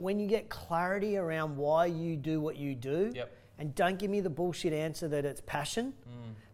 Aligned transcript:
when 0.00 0.18
you 0.18 0.26
get 0.26 0.48
clarity 0.48 1.16
around 1.16 1.56
why 1.56 1.86
you 1.86 2.16
do 2.16 2.40
what 2.40 2.56
you 2.56 2.74
do, 2.74 3.12
Yep. 3.14 3.32
and 3.58 3.74
don't 3.74 3.98
give 3.98 4.10
me 4.10 4.20
the 4.20 4.30
bullshit 4.30 4.72
answer 4.72 5.08
that 5.08 5.24
it's 5.24 5.42
passion, 5.46 5.92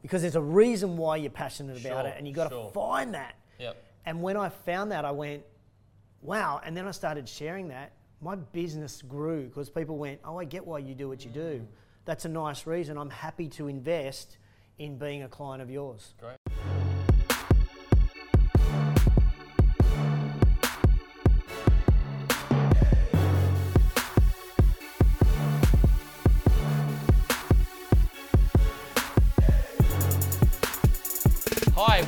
because 0.03 0.23
there's 0.23 0.37
a 0.37 0.41
reason 0.41 0.97
why 0.97 1.17
you're 1.17 1.31
passionate 1.31 1.79
about 1.81 2.05
Sure, 2.05 2.13
it, 2.13 2.15
and 2.19 2.27
you 2.29 2.35
got 2.35 2.45
to 2.45 2.51
sure. 2.51 2.71
find 2.73 3.15
that. 3.15 3.35
Yep. 3.59 3.77
And 4.05 4.23
when 4.23 4.37
I 4.37 4.49
found 4.49 4.93
that, 4.93 5.05
I 5.05 5.11
went, 5.11 5.43
wow. 6.23 6.61
And 6.65 6.77
then 6.77 6.87
I 6.87 6.93
started 6.93 7.29
sharing 7.29 7.69
that. 7.69 7.93
My 8.21 8.37
business 8.37 9.03
grew 9.03 9.45
because 9.47 9.69
people 9.69 9.97
went, 9.99 10.21
oh, 10.25 10.39
I 10.39 10.45
get 10.45 10.65
why 10.67 10.79
you 10.79 10.95
do 10.95 11.09
what 11.09 11.25
you 11.25 11.31
do. 11.31 11.61
Mm. 11.61 11.67
That's 12.05 12.25
a 12.25 12.29
nice 12.29 12.67
reason. 12.67 12.97
I'm 12.97 13.11
happy 13.11 13.49
to 13.51 13.67
invest 13.67 14.39
in 14.79 14.97
being 14.97 15.23
a 15.25 15.29
client 15.29 15.61
of 15.63 15.71
yours. 15.71 16.15
Great. 16.21 16.36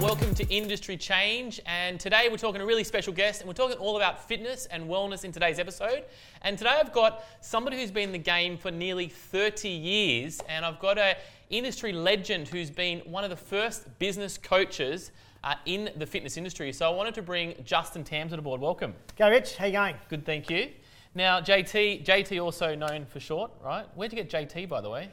Welcome 0.09 0.35
to 0.35 0.49
Industry 0.49 0.97
Change. 0.97 1.61
And 1.67 2.01
today 2.01 2.29
we're 2.31 2.39
talking 2.39 2.61
to 2.61 2.65
a 2.65 2.67
really 2.67 2.83
special 2.83 3.13
guest, 3.13 3.43
and 3.43 3.47
we're 3.47 3.53
talking 3.53 3.77
all 3.77 3.99
about 3.99 4.27
fitness 4.27 4.65
and 4.65 4.89
wellness 4.89 5.23
in 5.23 5.33
today's 5.33 5.59
episode. 5.59 6.05
And 6.41 6.57
today 6.57 6.79
I've 6.81 6.95
got 6.95 7.27
somebody 7.43 7.79
who's 7.79 7.91
been 7.91 8.05
in 8.05 8.13
the 8.13 8.19
game 8.19 8.57
for 8.57 8.71
nearly 8.71 9.09
30 9.09 9.69
years, 9.69 10.41
and 10.49 10.65
I've 10.65 10.81
got 10.81 10.97
a 10.97 11.15
industry 11.51 11.93
legend 11.93 12.49
who's 12.49 12.71
been 12.71 13.01
one 13.01 13.23
of 13.23 13.29
the 13.29 13.37
first 13.37 13.87
business 13.99 14.39
coaches 14.39 15.11
uh, 15.45 15.57
in 15.67 15.91
the 15.99 16.07
fitness 16.07 16.39
industry. 16.39 16.73
So 16.73 16.91
I 16.91 16.95
wanted 16.95 17.13
to 17.17 17.23
bring 17.23 17.63
Justin 17.67 18.03
Tams 18.03 18.33
on 18.33 18.41
board. 18.41 18.63
Welcome. 18.63 18.95
Go, 19.19 19.29
Rich. 19.29 19.57
How 19.57 19.67
you 19.67 19.73
going? 19.73 19.97
Good, 20.09 20.25
thank 20.25 20.49
you. 20.49 20.71
Now, 21.15 21.43
JT, 21.43 22.07
JT 22.07 22.43
also 22.43 22.75
known 22.75 23.05
for 23.05 23.21
short, 23.21 23.51
right? 23.63 23.85
Where'd 23.95 24.11
you 24.15 24.25
get 24.25 24.31
JT, 24.31 24.71
by 24.71 24.81
the 24.81 24.89
way? 24.89 25.11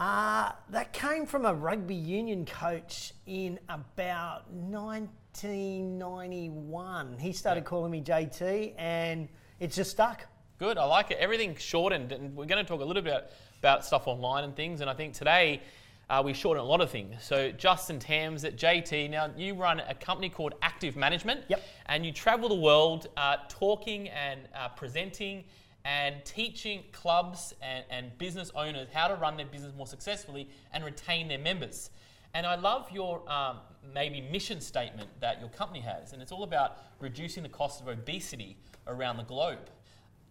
Uh, 0.00 0.50
that 0.70 0.92
came 0.94 1.26
from 1.26 1.44
a 1.44 1.52
rugby 1.52 1.94
union 1.94 2.46
coach 2.46 3.12
in 3.26 3.58
about 3.68 4.50
1991. 4.50 7.18
He 7.18 7.34
started 7.34 7.66
calling 7.66 7.90
me 7.90 8.00
JT, 8.00 8.72
and 8.78 9.28
it's 9.58 9.76
just 9.76 9.90
stuck. 9.90 10.26
Good, 10.58 10.78
I 10.78 10.84
like 10.84 11.10
it. 11.10 11.18
Everything 11.18 11.54
shortened, 11.54 12.12
and 12.12 12.34
we're 12.34 12.46
going 12.46 12.64
to 12.64 12.66
talk 12.66 12.80
a 12.80 12.84
little 12.84 13.02
bit 13.02 13.12
about, 13.12 13.24
about 13.58 13.84
stuff 13.84 14.08
online 14.08 14.44
and 14.44 14.56
things. 14.56 14.80
And 14.80 14.88
I 14.88 14.94
think 14.94 15.12
today 15.12 15.60
uh, 16.08 16.22
we 16.24 16.32
shorten 16.32 16.62
a 16.62 16.66
lot 16.66 16.80
of 16.80 16.88
things. 16.88 17.22
So 17.22 17.52
Justin 17.52 17.98
Tamsett 17.98 18.56
JT. 18.56 19.10
Now 19.10 19.28
you 19.36 19.52
run 19.52 19.80
a 19.80 19.92
company 19.92 20.30
called 20.30 20.54
Active 20.62 20.96
Management. 20.96 21.42
Yep. 21.48 21.62
And 21.86 22.06
you 22.06 22.12
travel 22.12 22.48
the 22.48 22.54
world 22.54 23.08
uh, 23.18 23.36
talking 23.50 24.08
and 24.08 24.40
uh, 24.54 24.68
presenting 24.68 25.44
and 25.84 26.24
teaching 26.24 26.84
clubs 26.92 27.54
and, 27.62 27.84
and 27.90 28.18
business 28.18 28.50
owners 28.54 28.88
how 28.92 29.08
to 29.08 29.14
run 29.14 29.36
their 29.36 29.46
business 29.46 29.72
more 29.76 29.86
successfully 29.86 30.48
and 30.72 30.84
retain 30.84 31.28
their 31.28 31.38
members. 31.38 31.90
And 32.34 32.46
I 32.46 32.54
love 32.54 32.90
your 32.92 33.28
um, 33.30 33.58
maybe 33.94 34.20
mission 34.20 34.60
statement 34.60 35.08
that 35.20 35.40
your 35.40 35.48
company 35.48 35.80
has, 35.80 36.12
and 36.12 36.22
it's 36.22 36.32
all 36.32 36.44
about 36.44 36.78
reducing 37.00 37.42
the 37.42 37.48
cost 37.48 37.80
of 37.80 37.88
obesity 37.88 38.56
around 38.86 39.16
the 39.16 39.24
globe. 39.24 39.70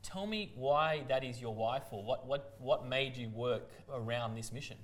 Tell 0.02 0.26
me 0.26 0.54
why 0.56 1.04
that 1.10 1.24
is 1.24 1.42
your 1.42 1.54
why 1.54 1.80
for 1.80 2.02
what 2.02 2.26
what 2.26 2.56
what 2.60 2.88
made 2.88 3.18
you 3.18 3.28
work 3.30 3.70
around 3.92 4.36
this 4.36 4.54
mission? 4.54 4.78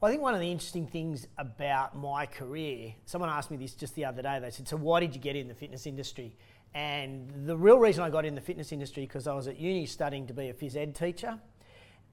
Well, 0.00 0.08
I 0.08 0.12
think 0.12 0.22
one 0.22 0.32
of 0.32 0.40
the 0.40 0.50
interesting 0.50 0.86
things 0.86 1.26
about 1.36 1.94
my 1.94 2.24
career, 2.24 2.94
someone 3.04 3.28
asked 3.28 3.50
me 3.50 3.58
this 3.58 3.74
just 3.74 3.94
the 3.96 4.06
other 4.06 4.22
day. 4.22 4.38
They 4.40 4.50
said, 4.50 4.66
So, 4.66 4.78
why 4.78 5.00
did 5.00 5.14
you 5.14 5.20
get 5.20 5.36
in 5.36 5.46
the 5.46 5.54
fitness 5.54 5.86
industry? 5.86 6.34
And 6.74 7.46
the 7.46 7.56
real 7.56 7.78
reason 7.78 8.04
I 8.04 8.10
got 8.10 8.24
in 8.24 8.34
the 8.34 8.40
fitness 8.40 8.70
industry 8.72 9.02
because 9.04 9.26
I 9.26 9.34
was 9.34 9.48
at 9.48 9.58
uni 9.58 9.86
studying 9.86 10.26
to 10.28 10.34
be 10.34 10.48
a 10.48 10.54
phys 10.54 10.76
ed 10.76 10.94
teacher. 10.94 11.38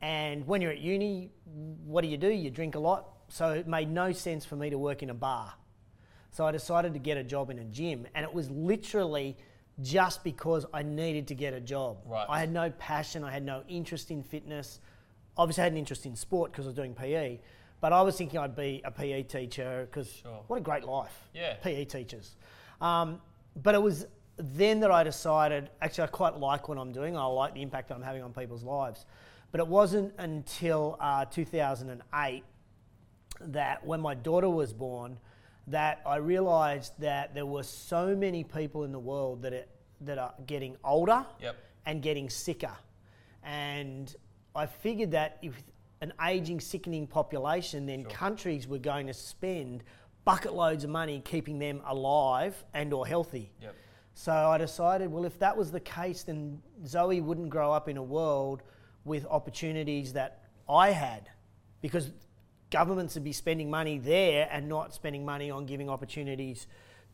And 0.01 0.45
when 0.47 0.61
you're 0.61 0.71
at 0.71 0.79
uni, 0.79 1.29
what 1.85 2.01
do 2.01 2.07
you 2.07 2.17
do? 2.17 2.29
You 2.29 2.49
drink 2.49 2.75
a 2.75 2.79
lot. 2.79 3.09
So, 3.29 3.49
it 3.51 3.67
made 3.67 3.91
no 3.91 4.11
sense 4.13 4.45
for 4.45 4.55
me 4.55 4.69
to 4.69 4.77
work 4.77 5.03
in 5.03 5.09
a 5.09 5.13
bar. 5.13 5.53
So, 6.31 6.45
I 6.45 6.51
decided 6.51 6.93
to 6.93 6.99
get 6.99 7.17
a 7.17 7.23
job 7.23 7.49
in 7.49 7.59
a 7.59 7.63
gym. 7.65 8.07
And 8.15 8.23
it 8.23 8.33
was 8.33 8.49
literally 8.49 9.35
just 9.81 10.23
because 10.23 10.65
I 10.73 10.81
needed 10.81 11.27
to 11.27 11.35
get 11.35 11.53
a 11.53 11.59
job. 11.59 11.97
Right. 12.05 12.25
I 12.29 12.39
had 12.39 12.51
no 12.51 12.69
passion, 12.71 13.23
I 13.23 13.31
had 13.31 13.43
no 13.43 13.63
interest 13.67 14.09
in 14.11 14.23
fitness. 14.23 14.79
Obviously, 15.35 15.61
I 15.61 15.65
had 15.65 15.73
an 15.73 15.77
interest 15.77 16.05
in 16.05 16.15
sport 16.15 16.51
because 16.51 16.65
I 16.65 16.69
was 16.69 16.75
doing 16.75 16.93
PE. 16.95 17.39
But 17.79 17.93
I 17.93 18.01
was 18.01 18.15
thinking 18.17 18.39
I'd 18.39 18.55
be 18.55 18.81
a 18.85 18.89
PE 18.91 19.23
teacher 19.23 19.87
because 19.89 20.11
Sure. 20.11 20.43
what 20.47 20.57
a 20.57 20.61
great 20.61 20.83
life. 20.83 21.27
Yeah. 21.33 21.55
PE 21.61 21.85
teachers. 21.85 22.35
Um, 22.81 23.21
but 23.61 23.75
it 23.75 23.81
was 23.81 24.07
then 24.37 24.79
that 24.81 24.91
I 24.91 25.03
decided 25.03 25.69
actually 25.81 26.05
I 26.05 26.07
quite 26.07 26.37
like 26.37 26.69
what 26.69 26.77
I'm 26.77 26.91
doing. 26.91 27.17
I 27.17 27.25
like 27.25 27.53
the 27.53 27.61
impact 27.61 27.89
that 27.89 27.95
I'm 27.95 28.01
having 28.03 28.21
on 28.23 28.33
people's 28.33 28.63
lives. 28.63 29.05
But 29.51 29.59
it 29.61 29.67
wasn't 29.67 30.13
until 30.17 30.97
uh, 30.99 31.25
2008 31.25 32.43
that 33.41 33.85
when 33.85 34.01
my 34.01 34.13
daughter 34.13 34.49
was 34.49 34.73
born, 34.73 35.17
that 35.67 36.01
I 36.05 36.17
realised 36.17 36.93
that 36.99 37.33
there 37.33 37.45
were 37.45 37.63
so 37.63 38.15
many 38.15 38.43
people 38.43 38.83
in 38.83 38.91
the 38.91 38.99
world 38.99 39.41
that 39.43 39.53
it, 39.53 39.69
that 40.01 40.17
are 40.17 40.33
getting 40.45 40.77
older 40.83 41.25
Yep. 41.41 41.55
and 41.85 42.01
getting 42.01 42.29
sicker, 42.29 42.71
and 43.43 44.15
I 44.55 44.65
figured 44.65 45.11
that 45.11 45.37
if 45.41 45.61
an 46.01 46.13
aging, 46.25 46.59
sickening 46.59 47.07
population, 47.07 47.85
then 47.85 48.03
countries 48.05 48.67
were 48.67 48.77
going 48.77 49.07
to 49.07 49.13
spend 49.13 49.83
bucket 50.25 50.53
loads 50.53 50.83
of 50.83 50.89
money 50.89 51.21
keeping 51.25 51.57
them 51.59 51.81
alive 51.85 52.63
and 52.73 52.93
or 52.93 53.07
healthy. 53.07 53.51
Yep. 53.61 53.75
So 54.19 54.33
I 54.33 54.57
decided, 54.57 55.11
well, 55.11 55.25
if 55.25 55.37
that 55.37 55.55
was 55.55 55.69
the 55.69 55.79
case, 55.79 56.23
then 56.23 56.59
Zoe 56.87 57.21
wouldn't 57.21 57.51
grow 57.51 57.71
up 57.71 57.87
in 57.87 57.97
a 57.97 58.03
world 58.03 58.63
with 59.05 59.27
opportunities 59.27 60.13
that 60.13 60.41
I 60.67 60.89
had, 60.89 61.29
because 61.81 62.09
governments 62.71 63.13
would 63.13 63.23
be 63.23 63.31
spending 63.31 63.69
money 63.69 63.99
there 63.99 64.49
and 64.51 64.67
not 64.67 64.91
spending 64.91 65.23
money 65.23 65.51
on 65.51 65.67
giving 65.67 65.87
opportunities 65.87 66.65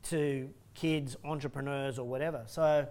to 0.04 0.50
kids, 0.76 1.18
entrepreneurs, 1.26 2.00
or 2.00 2.08
whatever. 2.08 2.44
So 2.48 2.88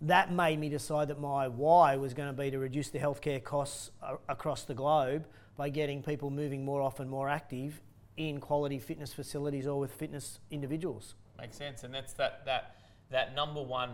that 0.00 0.32
made 0.32 0.58
me 0.58 0.68
decide 0.68 1.06
that 1.06 1.20
my 1.20 1.46
why 1.46 1.94
was 1.94 2.14
going 2.14 2.34
to 2.34 2.42
be 2.42 2.50
to 2.50 2.58
reduce 2.58 2.88
the 2.88 2.98
healthcare 2.98 3.42
costs 3.42 3.92
across 4.28 4.64
the 4.64 4.74
globe 4.74 5.24
by 5.56 5.68
getting 5.68 6.02
people 6.02 6.30
moving 6.30 6.64
more 6.64 6.82
often, 6.82 7.08
more 7.08 7.28
active 7.28 7.80
in 8.16 8.40
quality 8.40 8.80
fitness 8.80 9.14
facilities 9.14 9.68
or 9.68 9.78
with 9.78 9.92
fitness 9.92 10.40
individuals. 10.50 11.14
Makes 11.38 11.58
sense, 11.58 11.84
and 11.84 11.94
that's 11.94 12.12
that 12.14 12.44
that 12.44 12.74
that 13.12 13.34
number 13.34 13.62
one. 13.62 13.90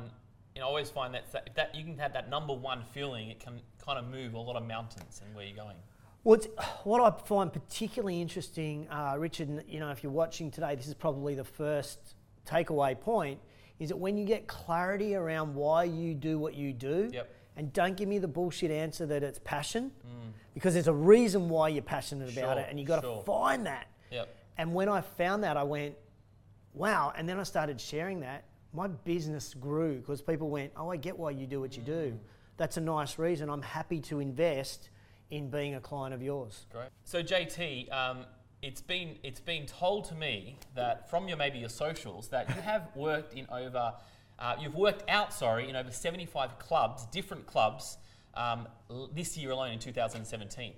You 0.55 0.61
know, 0.63 0.67
I 0.67 0.71
always 0.71 0.91
find 0.91 1.15
that 1.15 1.31
that, 1.33 1.51
that 1.55 1.75
you 1.75 1.85
can 1.85 1.99
have 1.99 2.13
that 2.15 2.29
number 2.31 2.55
one 2.55 2.83
feeling. 2.93 3.29
It 3.29 3.39
can 3.39 3.61
kind 3.85 3.99
of 3.99 4.07
move 4.11 4.35
a 4.35 4.39
lot 4.39 4.57
of 4.57 4.67
mountains 4.67 5.21
and 5.25 5.35
where 5.35 5.45
you're 5.45 5.57
going. 5.57 5.77
Well, 6.25 6.41
what 6.85 7.01
I 7.01 7.17
find 7.27 7.53
particularly 7.53 8.21
interesting, 8.21 8.89
uh, 8.89 9.17
Richard, 9.19 9.49
and, 9.49 9.63
you 9.69 9.81
know, 9.81 9.91
if 9.91 10.03
you're 10.03 10.13
watching 10.13 10.51
today, 10.51 10.75
this 10.75 10.87
is 10.89 10.95
probably 10.95 11.35
the 11.35 11.45
first 11.45 11.99
takeaway 12.47 12.99
point, 12.99 13.39
is 13.79 13.91
that 13.91 13.97
when 13.97 14.17
you 14.17 14.25
get 14.25 14.47
clarity 14.49 15.15
around 15.15 15.55
why 15.55 15.85
you 15.85 16.15
do 16.15 16.39
what 16.39 16.55
you 16.55 16.73
do, 16.73 17.09
Yep. 17.13 17.31
and 17.57 17.73
don't 17.73 17.97
give 17.97 18.09
me 18.09 18.19
the 18.19 18.29
bullshit 18.29 18.71
answer 18.71 19.07
that 19.07 19.23
it's 19.23 19.39
passion, 19.45 19.93
because 20.55 20.75
there's 20.75 20.89
a 20.89 20.93
reason 20.93 21.49
why 21.49 21.69
you're 21.69 21.83
passionate 21.83 22.33
about 22.33 22.57
Sure, 22.57 22.65
it, 22.65 22.67
and 22.69 22.81
you 22.81 22.85
got 22.87 22.97
to 22.97 23.03
sure. 23.03 23.23
find 23.23 23.67
that. 23.67 23.87
Yep. 24.11 24.35
And 24.57 24.75
when 24.75 24.89
I 24.89 25.01
found 25.03 25.45
that, 25.45 25.57
I 25.57 25.63
went, 25.63 25.95
wow. 26.75 27.13
And 27.17 27.29
then 27.29 27.39
I 27.39 27.45
started 27.45 27.81
sharing 27.81 28.21
that. 28.21 28.45
My 28.73 28.89
business 28.89 29.55
grew 29.55 29.97
because 29.97 30.21
people 30.21 30.51
went, 30.51 30.73
oh, 30.77 30.91
I 30.91 30.97
get 30.97 31.19
why 31.19 31.31
you 31.31 31.47
do 31.47 31.61
what 31.61 31.77
you 31.77 31.83
do. 31.83 32.19
That's 32.57 32.77
a 32.77 32.81
nice 32.81 33.19
reason. 33.19 33.49
I'm 33.49 33.63
happy 33.63 34.01
to 34.03 34.21
invest 34.21 34.91
in 35.31 35.49
being 35.51 35.75
a 35.75 35.81
client 35.81 36.15
of 36.15 36.23
yours. 36.23 36.67
Great. 36.73 36.89
So 37.05 37.23
JT, 37.23 37.93
um, 37.93 38.25
it's 38.63 38.81
been 38.81 39.17
it's 39.23 39.41
been 39.41 39.67
told 39.67 40.05
to 40.07 40.15
me 40.15 40.57
that 40.75 41.09
from 41.09 41.29
your 41.29 41.37
maybe 41.37 41.59
your 41.59 41.69
socials 41.69 42.29
that 42.29 42.49
you 42.55 42.61
have 42.61 42.89
worked 42.97 43.35
in 43.35 43.47
over 43.51 43.95
uh, 44.41 44.55
you've 44.61 44.75
worked 44.75 45.09
out 45.11 45.33
sorry 45.33 45.69
in 45.69 45.77
over 45.77 45.91
75 45.91 46.59
clubs, 46.59 47.07
different 47.07 47.47
clubs, 47.47 47.99
um, 48.35 48.67
l- 48.91 49.11
this 49.15 49.37
year 49.37 49.51
alone 49.51 49.73
in 49.73 49.79
2017. 49.79 50.73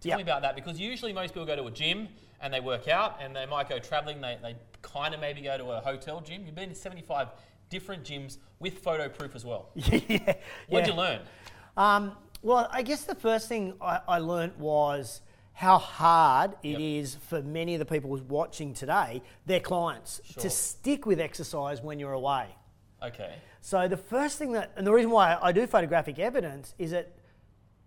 Tell 0.00 0.08
Yep. 0.10 0.16
me 0.18 0.22
about 0.22 0.42
that 0.42 0.54
because 0.56 0.78
usually 0.80 1.12
most 1.12 1.32
people 1.32 1.46
go 1.46 1.56
to 1.56 1.64
a 1.66 1.70
gym 1.70 2.08
and 2.40 2.52
they 2.52 2.60
work 2.60 2.88
out 2.88 3.18
and 3.20 3.34
they 3.34 3.46
might 3.46 3.68
go 3.68 3.78
traveling. 3.78 4.20
They, 4.20 4.38
they 4.42 4.56
kind 4.86 5.14
of 5.14 5.20
maybe 5.20 5.40
go 5.40 5.56
to 5.58 5.64
a 5.72 5.80
hotel 5.80 6.20
gym. 6.20 6.44
You've 6.46 6.54
been 6.54 6.68
in 6.70 6.74
75 6.74 7.28
different 7.68 8.04
gyms 8.04 8.38
with 8.60 8.78
photo 8.78 9.08
proof 9.08 9.34
as 9.34 9.44
well. 9.44 9.70
yeah. 9.74 10.34
What'd 10.68 10.86
yeah. 10.88 10.94
you 10.94 10.94
learn? 10.94 11.20
Um, 11.76 12.12
well, 12.42 12.68
I 12.70 12.82
guess 12.82 13.04
the 13.04 13.14
first 13.14 13.48
thing 13.48 13.74
I, 13.80 14.00
I 14.06 14.18
learnt 14.18 14.58
was 14.58 15.20
how 15.52 15.78
hard 15.78 16.52
it 16.62 16.80
is 16.80 17.14
Yep. 17.14 17.22
for 17.22 17.42
many 17.42 17.74
of 17.74 17.78
the 17.80 17.86
people 17.86 18.10
watching 18.28 18.72
today, 18.74 19.22
their 19.46 19.60
clients, 19.60 20.20
Sure. 20.24 20.42
to 20.42 20.50
stick 20.50 21.06
with 21.06 21.18
exercise 21.18 21.82
when 21.82 21.98
you're 21.98 22.12
away. 22.12 22.46
Okay. 23.02 23.34
So 23.60 23.88
the 23.88 23.96
first 23.96 24.38
thing 24.38 24.52
that, 24.52 24.70
and 24.76 24.86
the 24.86 24.92
reason 24.92 25.10
why 25.10 25.36
I 25.40 25.52
do 25.52 25.66
photographic 25.66 26.18
evidence 26.18 26.74
is 26.78 26.92
that 26.92 27.12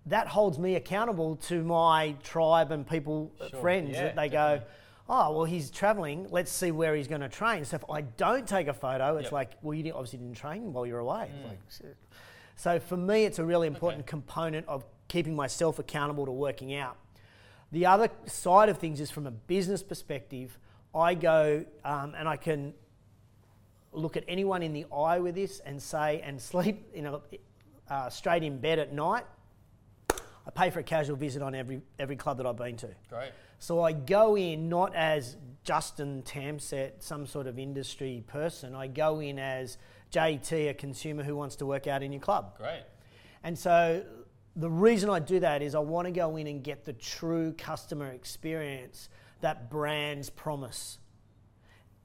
that 0.07 0.27
holds 0.27 0.57
me 0.59 0.75
accountable 0.75 1.35
to 1.35 1.63
my 1.63 2.15
tribe 2.23 2.71
and 2.71 2.87
people, 2.87 3.31
Sure. 3.49 3.61
friends, 3.61 3.91
Yeah, 3.91 4.03
that 4.03 4.15
they 4.15 4.29
definitely. 4.29 4.59
go, 4.59 4.71
oh, 5.09 5.31
well, 5.31 5.45
he's 5.45 5.71
traveling. 5.71 6.27
Let's 6.29 6.51
see 6.51 6.71
where 6.71 6.95
he's 6.95 7.07
going 7.07 7.21
to 7.21 7.29
train. 7.29 7.65
So 7.65 7.75
if 7.77 7.83
I 7.89 8.01
don't 8.01 8.47
take 8.47 8.67
a 8.67 8.73
photo, 8.73 9.17
it's 9.17 9.25
Yep. 9.25 9.31
like, 9.31 9.51
well, 9.61 9.73
you 9.73 9.81
didn't, 9.81 9.95
obviously 9.95 10.19
didn't 10.19 10.35
train 10.37 10.71
while 10.71 10.85
you're 10.85 10.99
away. 10.99 11.31
Mm. 11.35 11.47
like. 11.47 11.95
So 12.55 12.79
for 12.79 12.95
me, 12.95 13.25
it's 13.25 13.39
a 13.39 13.45
really 13.45 13.67
important 13.67 14.01
okay. 14.01 14.09
component 14.09 14.67
of 14.67 14.85
keeping 15.07 15.35
myself 15.35 15.79
accountable 15.79 16.25
to 16.25 16.31
working 16.31 16.75
out. 16.75 16.97
The 17.71 17.85
other 17.85 18.09
side 18.25 18.69
of 18.69 18.77
things 18.77 18.99
is 18.99 19.09
from 19.09 19.25
a 19.25 19.31
business 19.31 19.81
perspective, 19.81 20.57
I 20.93 21.13
go 21.15 21.65
um, 21.83 22.13
and 22.17 22.27
I 22.27 22.35
can 22.35 22.73
look 23.91 24.17
at 24.17 24.23
anyone 24.27 24.61
in 24.61 24.73
the 24.73 24.85
eye 24.93 25.19
with 25.19 25.35
this 25.35 25.59
and 25.59 25.81
say, 25.81 26.21
and 26.23 26.39
sleep 26.39 26.91
you 26.95 27.01
know, 27.01 27.21
uh, 27.89 28.09
straight 28.09 28.43
in 28.43 28.59
bed 28.59 28.77
at 28.77 28.93
night. 28.93 29.25
I 30.09 30.51
pay 30.53 30.69
for 30.69 30.79
a 30.79 30.83
casual 30.83 31.15
visit 31.15 31.41
on 31.41 31.53
every, 31.55 31.81
every 31.97 32.15
club 32.15 32.37
that 32.37 32.45
I've 32.45 32.57
been 32.57 32.77
to. 32.77 32.89
Great. 33.09 33.31
So 33.59 33.83
I 33.83 33.91
go 33.91 34.37
in 34.37 34.69
not 34.69 34.95
as 34.95 35.35
Justin 35.63 36.23
Tamsett, 36.23 37.03
some 37.03 37.27
sort 37.27 37.45
of 37.45 37.59
industry 37.59 38.23
person. 38.25 38.73
I 38.73 38.87
go 38.87 39.19
in 39.19 39.37
as 39.37 39.77
JT, 40.11 40.69
a 40.69 40.73
consumer 40.73 41.23
who 41.23 41.35
wants 41.35 41.57
to 41.57 41.65
work 41.65 41.85
out 41.85 42.01
in 42.01 42.11
your 42.11 42.21
club. 42.21 42.57
Great. 42.57 42.83
And 43.43 43.57
so 43.57 44.03
the 44.55 44.69
reason 44.69 45.09
I 45.09 45.19
do 45.19 45.41
that 45.41 45.61
is 45.61 45.75
I 45.75 45.79
want 45.79 46.05
to 46.05 46.11
go 46.11 46.37
in 46.37 46.47
and 46.47 46.63
get 46.63 46.85
the 46.85 46.93
true 46.93 47.53
customer 47.57 48.07
experience 48.07 49.09
that 49.41 49.69
brands 49.69 50.29
promise. 50.29 50.97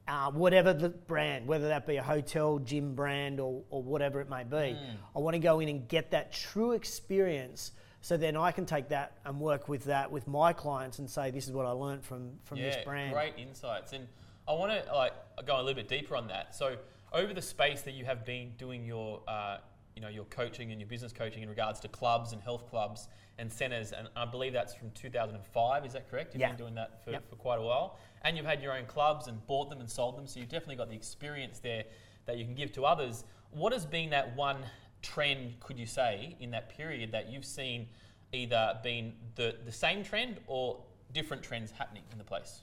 Uh, 0.07 0.31
whatever 0.33 0.75
the 0.75 0.91
brand, 0.91 1.47
whether 1.47 1.69
that 1.69 1.87
be 1.87 1.97
a 1.97 2.03
hotel, 2.03 2.59
gym 2.59 2.95
brand, 2.95 3.41
or, 3.41 3.63
or 3.71 3.83
whatever 3.83 4.21
it 4.21 4.29
may 4.29 4.45
be, 4.45 4.57
mm. 4.57 4.97
I 5.17 5.19
want 5.19 5.35
to 5.35 5.39
go 5.39 5.61
in 5.61 5.69
and 5.71 5.89
get 5.89 6.11
that 6.11 6.33
true 6.33 6.73
experience 6.73 7.73
so 8.05 8.19
then 8.19 8.37
I 8.37 8.53
can 8.53 8.67
take 8.67 8.91
that 8.91 9.13
and 9.25 9.41
work 9.41 9.67
with 9.67 9.85
that 9.85 10.13
with 10.13 10.29
my 10.29 10.53
clients 10.53 10.99
and 10.99 11.09
say, 11.09 11.31
this 11.31 11.47
is 11.47 11.53
what 11.53 11.65
I 11.65 11.71
learned 11.71 12.05
from, 12.05 12.33
from 12.45 12.59
yeah, 12.59 12.65
this 12.67 12.85
brand. 12.85 13.15
Great 13.15 13.33
insights. 13.39 13.95
And 13.95 14.07
I 14.47 14.53
want 14.53 14.73
to 14.73 14.95
like 14.95 15.15
go 15.47 15.57
a 15.57 15.63
little 15.63 15.73
bit 15.73 15.89
deeper 15.89 16.15
on 16.15 16.29
that. 16.29 16.55
So 16.55 16.77
over 17.15 17.33
the 17.33 17.41
space 17.41 17.81
that 17.81 17.93
you 17.93 18.05
have 18.05 18.27
been 18.27 18.53
doing 18.59 18.85
your 18.85 19.23
uh, 19.27 19.57
you 19.97 20.03
know 20.03 20.09
your 20.09 20.27
coaching 20.27 20.71
and 20.71 20.79
your 20.79 20.87
business 20.87 21.15
coaching 21.15 21.43
in 21.43 21.49
regards 21.49 21.81
to 21.81 21.89
clubs 21.89 22.35
and 22.35 22.43
health 22.43 22.69
clubs 22.69 23.09
and 23.39 23.51
centres, 23.51 23.93
and 23.93 24.07
I 24.15 24.27
believe 24.27 24.53
that's 24.53 24.75
from 24.75 24.91
2005. 24.91 25.87
Is 25.87 25.95
that 25.95 26.11
correct? 26.11 26.35
You've 26.35 26.43
yeah. 26.43 26.49
been 26.49 26.59
doing 26.59 26.75
that 26.75 27.03
for, 27.05 27.13
yep. 27.13 27.27
for 27.31 27.37
quite 27.37 27.59
a 27.59 27.63
while, 27.63 27.99
and 28.23 28.37
you've 28.37 28.45
had 28.45 28.61
your 28.61 28.77
own 28.77 28.85
clubs 28.85 29.29
and 29.29 29.45
bought 29.47 29.71
them 29.71 29.81
and 29.81 29.91
sold 29.91 30.19
them, 30.19 30.27
so 30.27 30.41
you've 30.41 30.51
definitely 30.51 30.77
got 30.77 30.91
the 30.91 30.95
experience 30.95 31.59
there 31.59 31.85
that 32.27 32.37
you 32.37 32.45
can 32.45 32.55
give 32.55 32.71
to 32.73 32.85
others. 32.85 33.25
What 33.51 33.73
has 33.73 33.87
been 33.87 34.11
that 34.11 34.37
one 34.37 34.59
trend, 35.05 35.61
could 35.61 35.79
you 35.79 35.87
say, 35.87 36.37
in 36.41 36.51
that 36.51 36.77
period 36.77 37.13
that 37.13 37.31
you've 37.31 37.45
seen 37.45 37.87
either 38.33 38.79
been 38.83 39.13
the, 39.37 39.55
the 39.65 39.71
same 39.71 40.03
trend 40.03 40.39
or 40.47 40.79
different 41.13 41.43
trends 41.43 41.71
happening 41.71 42.03
in 42.11 42.19
the 42.19 42.25
place? 42.25 42.63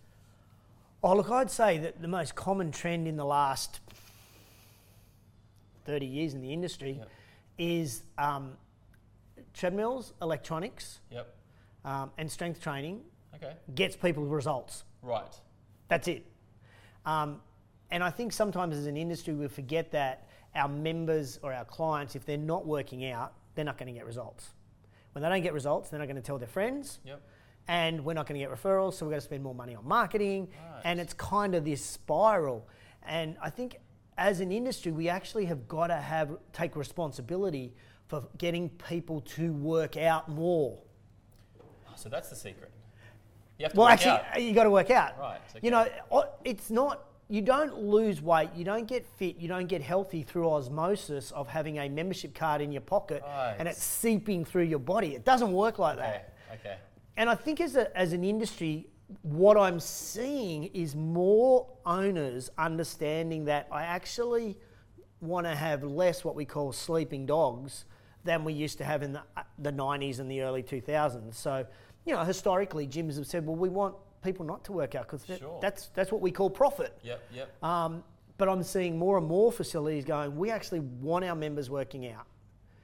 Oh, 1.04 1.16
look, 1.16 1.32
I'd 1.32 1.50
say 1.50 1.78
that 1.78 2.02
the 2.02 2.08
most 2.08 2.36
common 2.36 2.72
trend 2.72 3.08
in 3.08 3.16
the 3.16 3.26
last 3.26 3.80
30 5.86 6.06
years 6.06 6.34
in 6.34 6.42
the 6.42 6.52
industry 6.52 6.98
yep. 7.00 7.10
is 7.58 8.04
um, 8.18 8.54
treadmills, 9.54 10.14
electronics, 10.22 11.00
yep. 11.12 11.34
um, 11.86 12.12
and 12.18 12.30
strength 12.30 12.62
training 12.62 13.02
okay. 13.36 13.54
gets 13.74 13.96
people 13.96 14.26
results. 14.26 14.84
Right. 15.02 15.34
That's 15.88 16.08
it. 16.08 16.26
Um, 17.06 17.42
and 17.92 18.04
I 18.04 18.10
think 18.10 18.34
sometimes 18.34 18.76
as 18.76 18.86
an 18.88 18.98
industry 18.98 19.34
we 19.34 19.48
forget 19.48 19.92
that 19.92 20.28
our 20.56 20.68
members 20.68 21.40
or 21.44 21.54
our 21.54 21.66
clients, 21.66 22.16
if 22.16 22.26
they're 22.26 22.38
not 22.38 22.66
working 22.66 23.06
out, 23.06 23.34
they're 23.56 23.66
not 23.66 23.78
going 23.78 23.88
to 23.88 23.98
get 23.98 24.06
results. 24.06 24.50
When 25.14 25.22
they 25.22 25.30
don't 25.30 25.42
get 25.42 25.54
results, 25.54 25.90
they're 25.90 26.00
not 26.00 26.08
going 26.08 26.16
to 26.16 26.22
tell 26.22 26.38
their 26.38 26.48
friends. 26.48 27.00
Yep. 27.06 27.22
And 27.68 28.04
we're 28.04 28.14
not 28.14 28.28
going 28.28 28.40
to 28.40 28.46
get 28.46 28.52
referrals, 28.52 28.96
so 28.96 29.06
we're 29.06 29.12
going 29.12 29.22
to 29.22 29.26
spend 29.26 29.44
more 29.44 29.56
money 29.56 29.76
on 29.76 29.88
marketing. 29.88 30.48
And 30.84 31.00
it's 31.00 31.14
kind 31.14 31.54
of 31.54 31.64
this 31.64 31.84
spiral. 31.86 32.68
And 33.04 33.38
I 33.42 33.50
think 33.50 33.78
as 34.18 34.40
an 34.40 34.52
industry, 34.52 34.92
we 34.92 35.10
actually 35.10 35.46
have 35.46 35.68
got 35.68 35.88
to 35.88 35.96
have 35.96 36.38
take 36.54 36.76
responsibility 36.76 37.74
for 38.08 38.24
getting 38.38 38.70
people 38.70 39.22
to 39.22 39.54
work 39.54 39.96
out 39.96 40.28
more. 40.28 40.80
Oh, 41.62 41.94
so 41.96 42.10
that's 42.10 42.30
the 42.30 42.36
secret. 42.36 42.72
You 43.58 43.68
well, 43.76 43.88
actually, 43.88 44.12
out. 44.12 44.42
you 44.42 44.54
got 44.54 44.64
to 44.64 44.72
work 44.72 44.90
out. 44.90 45.18
Right. 45.20 45.40
Okay. 45.52 45.60
You 45.62 45.72
know, 45.72 45.88
it's 46.44 46.70
not. 46.72 47.06
You 47.32 47.42
don't 47.42 47.78
lose 47.78 48.22
weight. 48.22 48.50
You 48.58 48.66
don't 48.66 48.86
get 48.86 49.06
fit. 49.06 49.38
You 49.38 49.48
don't 49.48 49.68
get 49.68 49.82
healthy 49.82 50.22
through 50.22 50.50
osmosis 50.50 51.32
of 51.32 51.48
having 51.48 51.80
a 51.80 51.88
membership 51.88 52.36
card 52.36 52.60
in 52.60 52.74
your 52.74 52.82
pocket 52.82 53.24
right. 53.26 53.56
and 53.58 53.70
it's 53.70 53.82
seeping 53.82 54.44
through 54.44 54.64
your 54.64 54.80
body. 54.80 55.16
It 55.16 55.24
doesn't 55.24 55.54
work 55.54 55.80
like 55.80 55.98
okay. 55.98 56.24
that. 56.50 56.60
Okay. 56.60 56.76
And 57.16 57.30
I 57.30 57.36
think 57.36 57.62
as 57.62 57.78
a, 57.78 57.98
as 57.98 58.12
an 58.12 58.26
industry, 58.26 58.90
what 59.22 59.56
I'm 59.56 59.80
seeing 59.80 60.66
is 60.74 60.94
more 60.94 61.68
owners 61.86 62.50
understanding 62.58 63.46
that 63.46 63.70
I 63.72 63.84
actually 63.84 64.58
want 65.22 65.48
to 65.48 65.56
have 65.56 65.84
less 65.84 66.26
what 66.26 66.36
we 66.36 66.44
call 66.44 66.74
sleeping 66.74 67.26
dogs 67.26 67.86
than 68.26 68.44
we 68.44 68.52
used 68.52 68.78
to 68.80 68.84
have 68.84 69.04
in 69.04 69.14
the, 69.14 69.22
uh, 69.38 69.44
the 69.58 69.72
90s 69.72 70.20
and 70.20 70.30
the 70.30 70.42
early 70.42 70.64
2000s. 70.64 71.34
So, 71.36 71.66
you 72.06 72.14
know, 72.14 72.26
historically, 72.26 72.88
gyms 72.88 73.16
have 73.16 73.26
said, 73.26 73.46
well, 73.46 73.56
we 73.56 73.70
want 73.70 73.96
people 74.24 74.46
not 74.46 74.64
to 74.66 74.72
work 74.72 74.96
out 74.96 75.08
because 75.10 75.26
sure. 75.26 75.60
that's, 75.62 75.88
that's 75.88 76.12
what 76.12 76.22
we 76.22 76.32
call 76.32 76.50
profit. 76.50 76.98
Yep, 77.04 77.24
yep. 77.34 77.64
Um, 77.64 78.04
but 78.38 78.50
I'm 78.50 78.64
seeing 78.64 78.98
more 78.98 79.18
and 79.18 79.28
more 79.28 79.52
facilities 79.52 80.06
going, 80.06 80.36
we 80.36 80.50
actually 80.50 80.80
want 80.80 81.26
our 81.26 81.36
members 81.36 81.70
working 81.70 82.08
out 82.08 82.26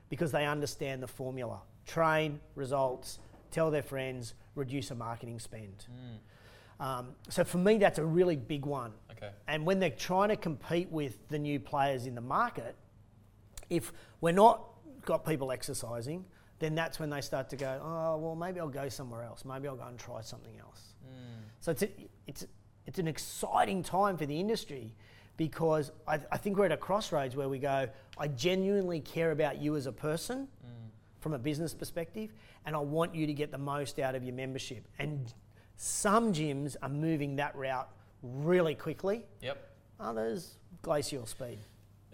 because 0.10 0.31
they 0.31 0.45
understand 0.45 1.01
the 1.01 1.07
formula 1.07 1.60
train, 1.86 2.39
results, 2.56 3.19
tell 3.50 3.72
their 3.72 3.81
friends, 3.81 4.34
reduce 4.56 4.92
a 4.92 4.95
marketing 4.95 5.39
spend. 5.39 5.86
Mm. 5.89 6.86
Um, 6.86 7.07
so 7.30 7.44
for 7.44 7.57
me, 7.57 7.78
that's 7.78 7.98
a 7.98 8.06
really 8.06 8.36
big 8.36 8.66
one. 8.66 8.92
Okay. 9.12 9.31
And 9.48 9.66
when 9.66 9.80
they're 9.80 9.90
trying 9.90 10.30
to 10.30 10.36
compete 10.36 10.92
with 10.92 11.28
the 11.30 11.40
new 11.40 11.60
players 11.60 12.06
in 12.06 12.13
the 12.13 12.22
market, 12.22 12.75
if 13.69 13.92
we're 14.22 14.31
not 14.31 14.63
got 15.06 15.25
people 15.25 15.51
exercising, 15.51 16.25
then 16.59 16.75
that's 16.75 17.00
when 17.00 17.09
they 17.09 17.21
start 17.21 17.50
to 17.50 17.56
go, 17.56 17.80
oh, 17.83 18.18
well, 18.18 18.36
maybe 18.36 18.59
I'll 18.59 18.68
go 18.68 18.89
somewhere 18.89 19.24
else. 19.24 19.45
Maybe 19.45 19.68
I'll 19.68 19.75
go 19.75 19.86
and 19.86 19.98
try 20.00 20.21
something 20.21 20.57
else. 20.59 20.94
Mm. 21.06 21.44
So 21.59 21.71
it's, 21.71 21.83
a, 21.83 21.89
it's, 22.25 22.48
it's 22.86 23.00
an 23.00 23.07
exciting 23.07 23.83
time 23.83 24.18
for 24.18 24.25
the 24.25 24.39
industry 24.39 24.95
because 25.38 25.92
I, 26.07 26.19
I, 26.31 26.38
think 26.38 26.57
we're 26.57 26.65
at 26.65 26.71
a 26.71 26.77
crossroads 26.77 27.36
where 27.36 27.48
we 27.48 27.59
go, 27.59 27.88
I 28.18 28.27
genuinely 28.27 29.00
care 29.00 29.31
about 29.31 29.62
you 29.62 29.75
as 29.75 29.86
a 29.86 29.92
person 29.92 30.48
mm. 30.65 30.89
from 31.19 31.33
a 31.33 31.39
business 31.39 31.75
perspective, 31.75 32.33
and 32.65 32.75
I 32.75 32.80
want 32.80 33.13
you 33.13 33.27
to 33.27 33.33
get 33.33 33.51
the 33.51 33.57
most 33.59 34.00
out 34.00 34.15
of 34.15 34.24
your 34.24 34.33
membership. 34.33 34.88
And 34.98 35.31
some 35.75 36.33
gyms 36.33 36.75
are 36.81 36.89
moving 36.89 37.36
that 37.36 37.56
route 37.56 37.88
really 38.24 38.74
quickly. 38.74 39.25
Yep. 39.42 39.57
Others, 40.00 40.57
glacial 40.81 41.27
speed. 41.27 41.59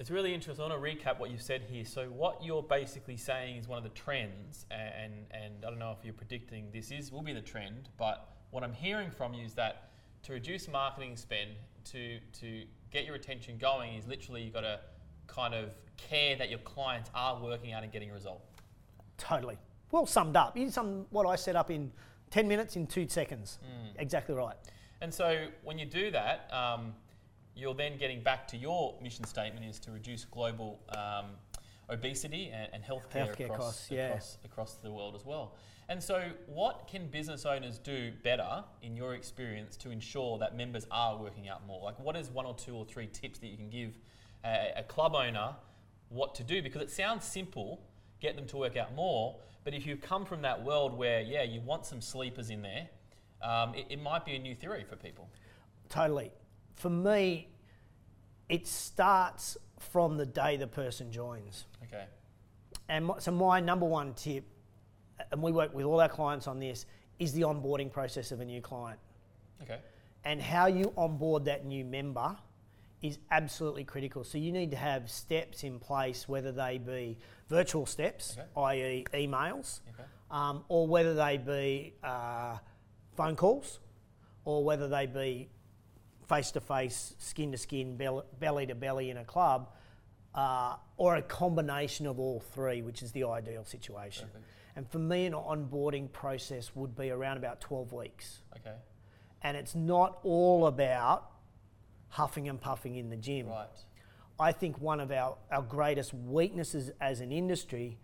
It's 0.03 0.11
really 0.11 0.33
interesting. 0.33 0.65
I 0.65 0.67
want 0.67 0.83
to 0.83 0.89
recap 0.89 1.17
what 1.17 1.31
you 1.31 1.37
said 1.37 1.63
here. 1.63 1.85
So, 1.85 2.07
what 2.07 2.43
you're 2.43 2.61
basically 2.61 3.15
saying 3.15 3.55
is 3.55 3.69
one 3.69 3.77
of 3.77 3.85
the 3.85 3.89
trends, 3.91 4.65
and, 4.69 5.13
and 5.31 5.63
I 5.65 5.69
don't 5.69 5.79
know 5.79 5.95
if 5.97 6.03
you're 6.03 6.13
predicting 6.13 6.67
this 6.73 6.91
is 6.91 7.09
will 7.09 7.21
be 7.21 7.31
the 7.31 7.39
trend, 7.39 7.87
but 7.97 8.27
what 8.51 8.65
I'm 8.65 8.73
hearing 8.73 9.09
from 9.09 9.33
you 9.33 9.45
is 9.45 9.53
that 9.53 9.91
to 10.23 10.33
reduce 10.33 10.67
marketing 10.67 11.15
spend, 11.15 11.51
to 11.85 12.19
to 12.41 12.63
get 12.91 13.05
your 13.05 13.15
attention 13.15 13.57
going, 13.57 13.93
is 13.95 14.05
literally 14.05 14.41
you've 14.41 14.53
got 14.53 14.67
to 14.67 14.81
kind 15.27 15.53
of 15.53 15.73
care 15.95 16.35
that 16.35 16.49
your 16.49 16.59
clients 16.59 17.09
are 17.15 17.41
working 17.41 17.71
out 17.71 17.83
and 17.83 17.91
getting 17.93 18.11
a 18.11 18.13
result. 18.13 18.41
Totally 19.17 19.57
well 19.91 20.05
summed 20.05 20.35
up. 20.35 20.57
You 20.57 20.69
sum 20.69 21.05
what 21.11 21.25
I 21.25 21.37
set 21.37 21.55
up 21.55 21.71
in 21.71 21.93
10 22.31 22.45
minutes 22.45 22.75
in 22.75 22.87
two 22.87 23.07
seconds. 23.07 23.57
Mm. 23.63 24.01
Exactly 24.01 24.35
right. 24.35 24.57
And 24.99 25.13
so 25.13 25.47
when 25.63 25.79
you 25.79 25.85
do 25.85 26.11
that, 26.11 26.49
um, 26.51 26.93
you're 27.55 27.73
then 27.73 27.97
getting 27.97 28.21
back 28.21 28.47
to 28.49 28.57
your 28.57 28.95
mission 29.01 29.25
statement 29.25 29.65
is 29.65 29.79
to 29.79 29.91
reduce 29.91 30.25
global 30.25 30.79
um, 30.89 31.25
obesity 31.89 32.51
and, 32.53 32.69
and 32.73 32.83
healthcare, 32.83 33.29
healthcare 33.29 33.45
across, 33.45 33.59
costs, 33.59 33.91
yeah. 33.91 34.07
across, 34.07 34.37
across 34.45 34.73
the 34.75 34.91
world 34.91 35.15
as 35.15 35.25
well. 35.25 35.55
And 35.89 36.01
so, 36.01 36.29
what 36.47 36.87
can 36.87 37.07
business 37.07 37.45
owners 37.45 37.77
do 37.77 38.11
better, 38.23 38.63
in 38.81 38.95
your 38.95 39.15
experience, 39.15 39.75
to 39.77 39.91
ensure 39.91 40.37
that 40.39 40.55
members 40.55 40.87
are 40.91 41.17
working 41.17 41.49
out 41.49 41.67
more? 41.67 41.83
Like, 41.83 41.99
what 41.99 42.15
is 42.15 42.29
one 42.29 42.45
or 42.45 42.55
two 42.55 42.73
or 42.73 42.85
three 42.85 43.07
tips 43.07 43.39
that 43.39 43.47
you 43.47 43.57
can 43.57 43.69
give 43.69 43.97
a, 44.45 44.71
a 44.77 44.83
club 44.83 45.13
owner 45.13 45.55
what 46.09 46.35
to 46.35 46.43
do? 46.43 46.61
Because 46.61 46.81
it 46.81 46.89
sounds 46.89 47.25
simple, 47.25 47.81
get 48.21 48.37
them 48.37 48.45
to 48.47 48.57
work 48.57 48.77
out 48.77 48.95
more, 48.95 49.35
but 49.65 49.73
if 49.73 49.85
you 49.85 49.97
come 49.97 50.25
from 50.25 50.41
that 50.41 50.63
world 50.63 50.97
where, 50.97 51.21
yeah, 51.21 51.43
you 51.43 51.59
want 51.61 51.85
some 51.85 52.01
sleepers 52.01 52.49
in 52.49 52.61
there, 52.61 52.87
um, 53.41 53.75
it, 53.75 53.85
it 53.89 54.01
might 54.01 54.25
be 54.25 54.35
a 54.35 54.39
new 54.39 54.55
theory 54.55 54.85
for 54.87 54.95
people. 54.95 55.29
Totally. 55.89 56.31
For 56.75 56.89
me, 56.89 57.49
it 58.49 58.67
starts 58.67 59.57
from 59.79 60.17
the 60.17 60.25
day 60.25 60.57
the 60.57 60.67
person 60.67 61.11
joins. 61.11 61.65
Okay. 61.83 62.05
And 62.89 63.11
so 63.19 63.31
my 63.31 63.59
number 63.59 63.85
one 63.85 64.13
tip, 64.13 64.45
and 65.31 65.41
we 65.41 65.51
work 65.51 65.73
with 65.73 65.85
all 65.85 66.01
our 66.01 66.09
clients 66.09 66.47
on 66.47 66.59
this, 66.59 66.85
is 67.19 67.33
the 67.33 67.41
onboarding 67.41 67.91
process 67.91 68.31
of 68.31 68.41
a 68.41 68.45
new 68.45 68.61
client. 68.61 68.99
Okay. 69.61 69.79
And 70.25 70.41
how 70.41 70.67
you 70.67 70.93
onboard 70.97 71.45
that 71.45 71.65
new 71.65 71.85
member 71.85 72.35
is 73.01 73.19
absolutely 73.31 73.83
critical. 73.83 74.23
So 74.23 74.37
you 74.37 74.51
need 74.51 74.71
to 74.71 74.77
have 74.77 75.09
steps 75.09 75.63
in 75.63 75.79
place, 75.79 76.27
whether 76.27 76.51
they 76.51 76.77
be 76.77 77.17
virtual 77.49 77.85
steps, 77.85 78.37
okay. 78.37 78.47
i.e., 78.81 79.05
emails, 79.13 79.81
okay. 79.93 80.07
um, 80.31 80.63
or 80.69 80.87
whether 80.87 81.13
they 81.13 81.37
be 81.37 81.93
uh, 82.03 82.57
phone 83.15 83.35
calls, 83.35 83.79
or 84.45 84.63
whether 84.63 84.87
they 84.87 85.05
be 85.05 85.49
face 86.35 86.51
to 86.51 86.61
face, 86.61 87.15
skin 87.19 87.51
to 87.51 87.57
skin, 87.57 87.97
belly 88.39 88.65
to 88.67 88.75
belly 88.75 89.09
in 89.09 89.17
a 89.17 89.25
club. 89.25 89.69
uh, 90.35 90.75
or 90.97 91.15
a 91.15 91.21
combination 91.21 92.07
of 92.07 92.19
all 92.19 92.39
three, 92.39 92.81
which 92.81 93.03
is 93.03 93.11
the 93.11 93.23
ideal 93.23 93.63
situation. 93.63 94.27
Perfect. 94.27 94.45
And 94.75 94.89
for 94.89 94.97
me, 94.99 95.25
an 95.27 95.33
onboarding 95.33 96.11
process 96.11 96.71
would 96.75 96.95
be 96.95 97.11
around 97.11 97.37
about 97.37 97.61
12 97.61 97.93
weeks. 97.93 98.39
Okay. 98.57 98.75
And 99.43 99.55
it's 99.55 99.75
not 99.75 100.19
all 100.23 100.65
about 100.65 101.29
huffing 102.07 102.49
and 102.49 102.59
puffing 102.59 102.95
in 102.95 103.09
the 103.09 103.17
gym. 103.17 103.47
Right. 103.47 103.67
I 104.39 104.51
think 104.51 104.79
one 104.81 104.99
of 104.99 105.11
our, 105.11 105.37
our 105.51 105.61
greatest 105.61 106.13
weaknesses 106.13 106.89
as 106.99 107.19
an 107.19 107.31
industry 107.31 107.99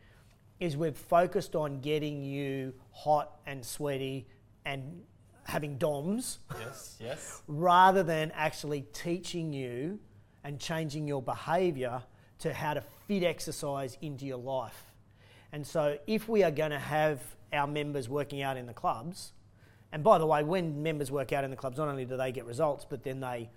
is 0.59 0.77
we've 0.77 0.97
focused 0.97 1.55
on 1.55 1.79
getting 1.79 2.23
you 2.23 2.73
hot 2.91 3.39
and 3.47 3.65
sweaty 3.65 4.27
and 4.65 5.01
having 5.49 5.77
DOMs 5.77 6.39
Yes. 6.59 6.97
Yes. 6.99 7.41
rather 7.47 8.03
than 8.03 8.31
actually 8.33 8.81
teaching 8.93 9.51
you 9.53 9.99
and 10.43 10.59
changing 10.59 11.07
your 11.07 11.21
behavior 11.21 12.01
to 12.39 12.53
how 12.53 12.73
to 12.73 12.81
fit 13.07 13.23
exercise 13.23 13.97
into 14.01 14.25
your 14.25 14.37
life. 14.37 14.85
And 15.51 15.65
so, 15.65 15.97
if 16.07 16.29
we 16.29 16.43
are 16.43 16.51
going 16.51 16.71
to 16.71 16.79
have 16.79 17.19
our 17.51 17.67
members 17.67 18.07
working 18.07 18.41
out 18.41 18.55
in 18.55 18.65
the 18.67 18.73
clubs, 18.73 19.33
and 19.91 20.03
by 20.03 20.17
the 20.19 20.25
way, 20.25 20.43
when 20.43 20.83
members 20.83 21.11
work 21.11 21.33
out 21.33 21.43
in 21.43 21.49
the 21.49 21.57
clubs, 21.57 21.77
not 21.77 21.87
only 21.87 22.05
do 22.05 22.15
they 22.15 22.31
get 22.31 22.45
results, 22.45 22.85
but 22.87 23.03
then 23.03 23.19
they 23.19 23.49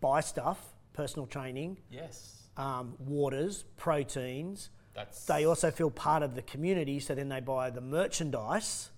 buy 0.00 0.20
stuff, 0.20 0.58
personal 0.94 1.26
training, 1.26 1.76
Yes. 1.90 2.48
um, 2.56 2.94
waters, 2.98 3.64
proteins. 3.76 4.70
That's. 4.94 5.26
They 5.26 5.44
also 5.44 5.70
feel 5.70 5.90
part 5.90 6.22
of 6.22 6.34
the 6.34 6.42
community, 6.42 6.98
so 7.00 7.14
then 7.14 7.28
they 7.28 7.40
buy 7.40 7.68
the 7.70 7.80
merchandise. 7.80 8.90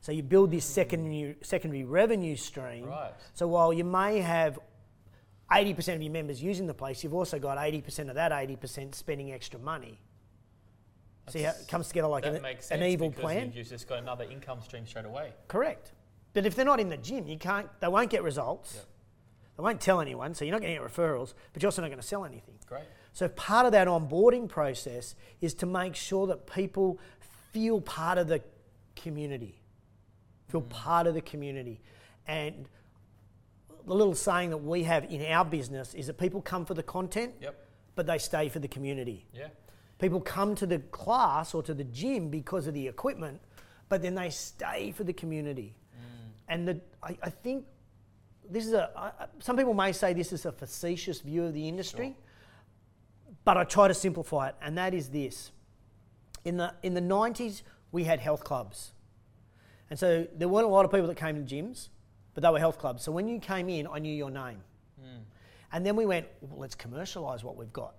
So 0.00 0.12
you 0.12 0.22
build 0.22 0.50
this 0.50 0.64
secondary, 0.64 1.36
secondary 1.42 1.84
revenue 1.84 2.36
stream. 2.36 2.84
Right. 2.84 3.12
So 3.34 3.48
while 3.48 3.72
you 3.72 3.84
may 3.84 4.20
have 4.20 4.58
80% 5.50 5.96
of 5.96 6.02
your 6.02 6.12
members 6.12 6.42
using 6.42 6.66
the 6.66 6.74
place, 6.74 7.02
you've 7.02 7.14
also 7.14 7.38
got 7.38 7.58
80% 7.58 8.08
of 8.08 8.14
that 8.14 8.32
80% 8.32 8.94
spending 8.94 9.32
extra 9.32 9.58
money. 9.58 10.00
See 11.28 11.42
how 11.42 11.50
it 11.50 11.68
comes 11.68 11.88
together 11.88 12.08
like 12.08 12.24
that 12.24 12.36
an, 12.36 12.42
makes 12.42 12.70
an 12.70 12.82
evil 12.82 13.10
plan? 13.10 13.52
You've 13.54 13.68
just 13.68 13.88
got 13.88 13.98
another 13.98 14.24
income 14.24 14.62
stream 14.62 14.86
straight 14.86 15.04
away. 15.04 15.32
Correct. 15.46 15.92
But 16.32 16.46
if 16.46 16.54
they're 16.54 16.64
not 16.64 16.80
in 16.80 16.88
the 16.88 16.96
gym, 16.96 17.26
you 17.26 17.36
can't. 17.36 17.68
They 17.80 17.88
won't 17.88 18.10
get 18.10 18.22
results. 18.22 18.76
Yep. 18.76 18.84
They 19.56 19.62
won't 19.62 19.80
tell 19.80 20.00
anyone, 20.00 20.34
so 20.34 20.44
you're 20.44 20.52
not 20.52 20.60
going 20.60 20.74
to 20.74 20.80
get 20.80 20.88
referrals, 20.88 21.34
but 21.52 21.60
you're 21.60 21.68
also 21.68 21.82
not 21.82 21.88
going 21.88 22.00
to 22.00 22.06
sell 22.06 22.24
anything. 22.24 22.54
Great. 22.66 22.84
So 23.12 23.28
part 23.28 23.66
of 23.66 23.72
that 23.72 23.88
onboarding 23.88 24.48
process 24.48 25.16
is 25.40 25.52
to 25.54 25.66
make 25.66 25.96
sure 25.96 26.28
that 26.28 26.46
people 26.46 27.00
feel 27.52 27.80
part 27.80 28.18
of 28.18 28.28
the 28.28 28.40
community, 28.94 29.57
feel 30.48 30.62
part 30.62 31.06
of 31.06 31.14
the 31.14 31.20
community. 31.20 31.80
And 32.26 32.66
the 33.86 33.94
little 33.94 34.14
saying 34.14 34.50
that 34.50 34.58
we 34.58 34.82
have 34.84 35.04
in 35.04 35.24
our 35.26 35.44
business 35.44 35.94
is 35.94 36.06
that 36.08 36.18
people 36.18 36.42
come 36.42 36.64
for 36.64 36.74
the 36.74 36.82
content, 36.82 37.34
Yep. 37.40 37.54
but 37.94 38.06
they 38.06 38.18
stay 38.18 38.48
for 38.48 38.58
the 38.58 38.68
community. 38.68 39.26
Yeah. 39.32 39.48
People 39.98 40.20
come 40.20 40.54
to 40.56 40.66
the 40.66 40.78
class 40.78 41.54
or 41.54 41.62
to 41.62 41.74
the 41.74 41.84
gym 41.84 42.28
because 42.30 42.66
of 42.66 42.74
the 42.74 42.86
equipment, 42.86 43.40
but 43.88 44.02
then 44.02 44.14
they 44.14 44.30
stay 44.30 44.92
for 44.92 45.04
the 45.04 45.12
community. 45.12 45.74
Mm. 45.94 46.30
And 46.48 46.68
the, 46.68 46.80
I, 47.02 47.16
I 47.22 47.30
think 47.30 47.64
this 48.48 48.66
is 48.66 48.72
a, 48.72 48.90
I, 48.96 49.26
some 49.40 49.56
people 49.56 49.74
may 49.74 49.92
say 49.92 50.12
this 50.12 50.32
is 50.32 50.46
a 50.46 50.52
facetious 50.52 51.20
view 51.20 51.44
of 51.44 51.54
the 51.54 51.66
industry, 51.68 52.16
but 53.44 53.56
I 53.56 53.64
try 53.64 53.88
to 53.88 53.94
simplify 53.94 54.48
it, 54.48 54.54
and 54.62 54.76
that 54.78 54.94
is 54.94 55.08
this. 55.08 55.50
In 56.44 56.56
the, 56.58 56.74
in 56.82 56.94
the 56.94 57.00
90s, 57.00 57.62
we 57.90 58.04
had 58.04 58.20
health 58.20 58.44
clubs. 58.44 58.92
And 59.90 59.98
so 59.98 60.26
there 60.36 60.48
weren't 60.48 60.66
a 60.66 60.70
lot 60.70 60.84
of 60.84 60.90
people 60.90 61.06
that 61.06 61.16
came 61.16 61.44
to 61.44 61.54
gyms, 61.54 61.88
but 62.34 62.42
they 62.42 62.50
were 62.50 62.58
health 62.58 62.78
clubs. 62.78 63.02
So 63.02 63.12
when 63.12 63.28
you 63.28 63.40
came 63.40 63.68
in, 63.68 63.86
I 63.86 63.98
knew 63.98 64.14
your 64.14 64.30
name. 64.30 64.62
Hmm. 65.00 65.22
And 65.72 65.84
then 65.84 65.96
we 65.96 66.06
went, 66.06 66.26
well, 66.40 66.60
let's 66.60 66.74
commercialise 66.74 67.42
what 67.42 67.56
we've 67.56 67.72
got. 67.72 67.94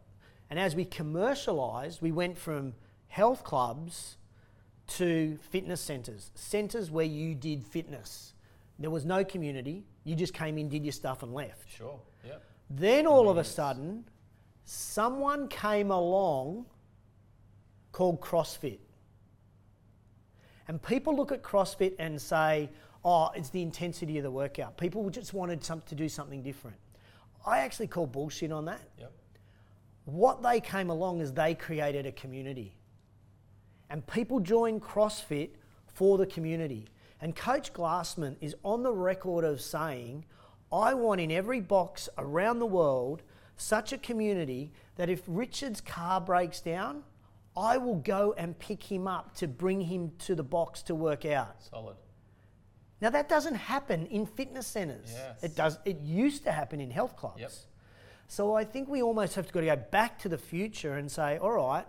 And 0.50 0.60
as 0.60 0.75
we 0.75 0.86
commercialised, 0.86 2.01
we 2.01 2.12
went 2.12 2.38
from 2.38 2.74
health 3.08 3.43
clubs 3.43 4.17
to 4.88 5.38
fitness 5.51 5.81
centres, 5.81 6.31
centres 6.36 6.89
where 6.89 7.05
you 7.05 7.36
did 7.36 7.63
fitness. 7.63 8.34
There 8.79 8.89
was 8.89 9.05
no 9.05 9.24
community. 9.24 9.84
You 10.03 10.15
just 10.15 10.34
came 10.34 10.58
in, 10.58 10.69
did 10.69 10.84
your 10.86 10.93
stuff, 10.93 11.22
and 11.22 11.34
left. 11.34 11.69
Sure. 11.69 12.00
Yep. 12.25 12.43
Then 12.69 13.05
all 13.05 13.29
of 13.29 13.38
a 13.38 13.43
sudden, 13.43 14.05
someone 14.63 15.48
came 15.48 15.91
along 15.91 16.65
called 17.91 18.22
CrossFit. 18.22 18.79
And 20.70 20.80
people 20.80 21.16
look 21.16 21.32
at 21.32 21.42
CrossFit 21.42 21.96
and 21.98 22.22
say, 22.22 22.70
oh, 23.04 23.32
it's 23.34 23.50
the 23.50 23.64
intensity 23.64 24.18
of 24.20 24.24
the 24.24 24.30
workout. 24.30 24.78
People 24.78 25.10
just 25.10 25.34
wanted 25.34 25.64
some, 25.64 25.82
to 25.88 25.96
do 25.96 26.08
something 26.08 26.44
different. 26.44 26.78
I 27.44 27.60
actually 27.60 27.88
call 27.88 28.06
bullshit 28.06 28.52
on 28.52 28.66
that. 28.66 28.82
Yep. 29.00 29.12
What 30.06 30.44
they 30.44 30.62
came 30.62 30.92
along 30.92 31.22
is 31.22 31.34
they 31.34 31.56
created 31.56 32.06
a 32.06 32.12
community. 32.12 32.76
And 33.90 34.06
people 34.06 34.40
join 34.40 34.80
CrossFit 34.80 35.50
for 35.88 36.20
the 36.20 36.28
community. 36.28 36.86
And 37.20 37.36
Coach 37.36 37.74
Glassman 37.74 38.36
is 38.40 38.56
on 38.64 38.84
the 38.84 38.94
record 38.94 39.44
of 39.44 39.62
saying, 39.62 40.24
I 40.72 40.94
want 40.94 41.20
in 41.20 41.32
every 41.32 41.62
box 41.62 42.10
around 42.20 42.60
the 42.60 42.68
world 42.68 43.24
such 43.58 43.92
a 43.92 43.98
community 43.98 44.72
that 44.98 45.10
if 45.10 45.24
Richard's 45.26 45.82
car 45.82 46.22
breaks 46.22 46.62
down, 46.62 47.02
I 47.60 47.78
will 47.78 47.96
go 47.96 48.34
and 48.38 48.58
pick 48.58 48.82
him 48.82 49.06
up 49.06 49.36
to 49.36 49.48
bring 49.48 49.82
him 49.82 50.13
to 50.20 50.34
the 50.34 50.44
box 50.44 50.82
to 50.84 50.96
work 50.96 51.25
out. 51.25 51.62
Solid. 51.70 51.98
Now 53.01 53.10
that 53.10 53.28
doesn't 53.28 53.56
happen 53.56 54.06
in 54.08 54.25
fitness 54.25 54.66
centres. 54.66 55.12
Yes. 55.12 55.44
It 55.44 55.56
does. 55.56 55.78
It 55.84 56.00
used 56.01 56.46
to 56.46 56.51
happen 56.51 56.80
in 56.80 56.89
health 56.89 57.18
clubs. 57.18 57.42
Yep. 57.42 57.51
So 58.28 58.56
I 58.56 58.63
think 58.63 58.88
we 58.88 59.01
almost 59.01 59.36
have 59.36 59.48
to 59.48 59.54
go 59.54 59.60
to 59.60 59.66
go 59.66 59.75
back 59.75 60.20
to 60.20 60.30
the 60.30 60.38
future 60.38 60.96
and 60.96 61.12
say, 61.12 61.38
all 61.38 61.51
right, 61.51 61.86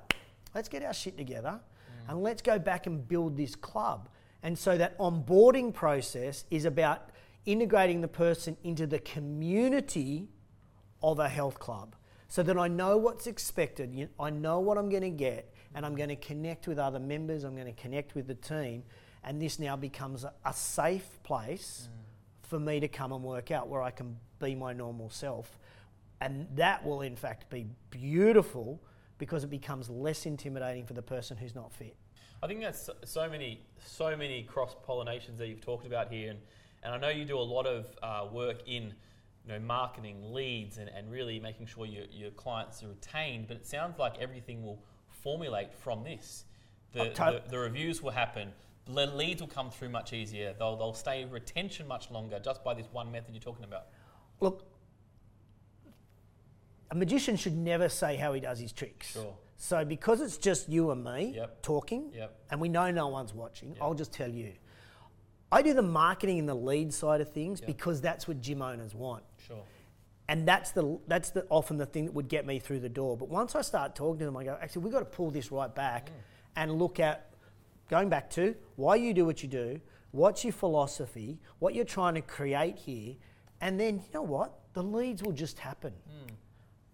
let's 0.54 0.68
get 0.68 0.82
our 0.82 0.94
shit 0.94 1.16
together 1.16 1.60
mm. 1.60 2.10
and 2.10 2.22
let's 2.22 2.42
go 2.42 2.58
back 2.58 2.86
and 2.86 3.06
build 3.06 3.36
this 3.36 3.54
club. 3.54 4.08
And 4.42 4.58
so 4.58 4.76
that 4.76 4.98
onboarding 4.98 5.72
process 5.72 6.46
is 6.50 6.64
about 6.64 7.10
integrating 7.44 8.00
the 8.00 8.08
person 8.08 8.56
into 8.64 8.86
the 8.86 8.98
community 8.98 10.28
of 11.02 11.18
a 11.18 11.28
health 11.28 11.58
club 11.58 11.94
so 12.28 12.42
that 12.44 12.56
I 12.56 12.68
know 12.68 12.96
what's 12.96 13.26
expected, 13.26 14.08
I 14.18 14.30
know 14.30 14.60
what 14.60 14.78
I'm 14.78 14.88
going 14.88 15.02
to 15.02 15.10
get, 15.10 15.49
and 15.74 15.86
I'm 15.86 15.94
going 15.94 16.08
to 16.08 16.16
connect 16.16 16.66
with 16.66 16.78
other 16.78 16.98
members, 16.98 17.44
I'm 17.44 17.54
going 17.54 17.72
to 17.72 17.80
connect 17.80 18.14
with 18.14 18.26
the 18.26 18.34
team, 18.34 18.82
and 19.24 19.40
this 19.40 19.58
now 19.58 19.76
becomes 19.76 20.24
a, 20.24 20.32
a 20.44 20.52
safe 20.52 21.22
place 21.22 21.88
for 22.42 22.58
me 22.58 22.80
to 22.80 22.88
come 22.88 23.12
and 23.12 23.22
work 23.22 23.50
out 23.50 23.68
where 23.68 23.82
I 23.82 23.90
can 23.90 24.16
be 24.40 24.54
my 24.54 24.72
normal 24.72 25.10
self. 25.10 25.58
And 26.20 26.48
that 26.56 26.84
will, 26.84 27.02
in 27.02 27.16
fact, 27.16 27.48
be 27.50 27.66
beautiful 27.90 28.82
because 29.18 29.44
it 29.44 29.50
becomes 29.50 29.88
less 29.88 30.26
intimidating 30.26 30.86
for 30.86 30.94
the 30.94 31.02
person 31.02 31.36
who's 31.36 31.54
not 31.54 31.72
fit. 31.72 31.96
I 32.42 32.46
think 32.46 32.60
that's 32.60 32.86
so- 32.86 32.96
so 33.04 33.28
many, 33.28 33.66
so 33.84 34.16
many 34.16 34.42
cross 34.44 34.74
pollinations 34.86 35.36
that 35.38 35.48
you've 35.48 35.60
talked 35.60 35.86
about 35.86 36.10
here, 36.10 36.30
and, 36.30 36.40
and 36.82 36.94
I 36.94 36.98
know 36.98 37.10
you 37.10 37.24
do 37.24 37.38
a 37.38 37.40
lot 37.40 37.66
of 37.66 37.86
uh, 38.02 38.26
work 38.32 38.62
in, 38.66 38.94
you 39.44 39.52
know, 39.52 39.60
marketing 39.60 40.32
leads 40.32 40.78
and, 40.78 40.88
and 40.88 41.10
really 41.10 41.38
making 41.38 41.66
sure 41.66 41.84
your, 41.84 42.04
your 42.10 42.30
clients 42.30 42.82
are 42.82 42.88
retained. 42.88 43.46
But 43.46 43.58
it 43.58 43.66
sounds 43.66 43.98
like 43.98 44.18
everything 44.18 44.62
will 44.62 44.82
formulate 45.22 45.74
from 45.74 46.02
this. 46.04 46.44
The, 46.92 47.04
the, 47.14 47.42
the 47.48 47.58
reviews 47.58 48.02
will 48.02 48.10
happen. 48.10 48.52
The 48.86 49.06
leads 49.06 49.40
will 49.40 49.48
come 49.48 49.70
through 49.70 49.90
much 49.90 50.12
easier. 50.12 50.54
They'll, 50.58 50.76
they'll 50.76 50.94
stay 50.94 51.24
retention 51.24 51.86
much 51.86 52.10
longer 52.10 52.38
just 52.40 52.64
by 52.64 52.74
this 52.74 52.86
one 52.90 53.12
method 53.12 53.34
you're 53.34 53.42
talking 53.42 53.64
about. 53.64 53.86
Look, 54.40 54.64
a 56.90 56.94
magician 56.94 57.36
should 57.36 57.56
never 57.56 57.88
say 57.88 58.16
how 58.16 58.32
he 58.32 58.40
does 58.40 58.58
his 58.58 58.72
tricks. 58.72 59.12
Sure. 59.12 59.34
So 59.56 59.84
because 59.84 60.20
it's 60.20 60.38
just 60.38 60.68
you 60.68 60.90
and 60.90 61.04
me 61.04 61.34
Yep. 61.36 61.62
talking, 61.62 62.10
Yep. 62.14 62.34
and 62.50 62.60
we 62.60 62.68
know 62.68 62.90
no 62.90 63.08
one's 63.08 63.32
watching, 63.34 63.76
I'll 63.80 63.94
just 63.94 64.12
tell 64.12 64.30
you. 64.30 64.54
I 65.52 65.62
do 65.62 65.74
the 65.74 65.82
marketing 65.82 66.38
and 66.38 66.48
the 66.48 66.54
lead 66.54 66.92
side 66.94 67.20
of 67.20 67.30
things 67.32 67.60
Yep. 67.60 67.66
because 67.66 68.00
that's 68.00 68.26
what 68.26 68.40
gym 68.40 68.62
owners 68.62 68.94
want. 68.94 69.22
Sure. 69.46 69.62
And 70.30 70.46
that's 70.46 70.70
the 70.70 70.96
that's 71.08 71.30
the 71.30 71.44
often 71.50 71.76
the 71.76 71.86
thing 71.86 72.04
that 72.04 72.14
would 72.14 72.28
get 72.28 72.46
me 72.46 72.60
through 72.60 72.78
the 72.78 72.88
door. 72.88 73.16
But 73.16 73.28
once 73.28 73.56
I 73.56 73.62
start 73.62 73.96
talking 73.96 74.20
to 74.20 74.26
them, 74.26 74.36
I 74.36 74.44
go, 74.44 74.56
actually, 74.62 74.82
we've 74.82 74.92
got 74.92 75.00
to 75.00 75.04
pull 75.04 75.32
this 75.32 75.50
right 75.50 75.74
back 75.74 76.06
mm. 76.06 76.12
and 76.54 76.78
look 76.78 77.00
at 77.00 77.30
going 77.90 78.08
back 78.08 78.30
to 78.30 78.54
why 78.76 78.94
you 78.94 79.12
do 79.12 79.26
what 79.26 79.42
you 79.42 79.48
do, 79.48 79.80
what's 80.12 80.44
your 80.44 80.52
philosophy, 80.52 81.40
what 81.58 81.74
you're 81.74 81.84
trying 81.84 82.14
to 82.14 82.20
create 82.20 82.78
here, 82.78 83.16
and 83.60 83.78
then 83.80 83.96
you 83.96 84.14
know 84.14 84.22
what? 84.22 84.56
The 84.74 84.84
leads 84.84 85.20
will 85.20 85.32
just 85.32 85.58
happen. 85.58 85.92
Mm. 86.08 86.30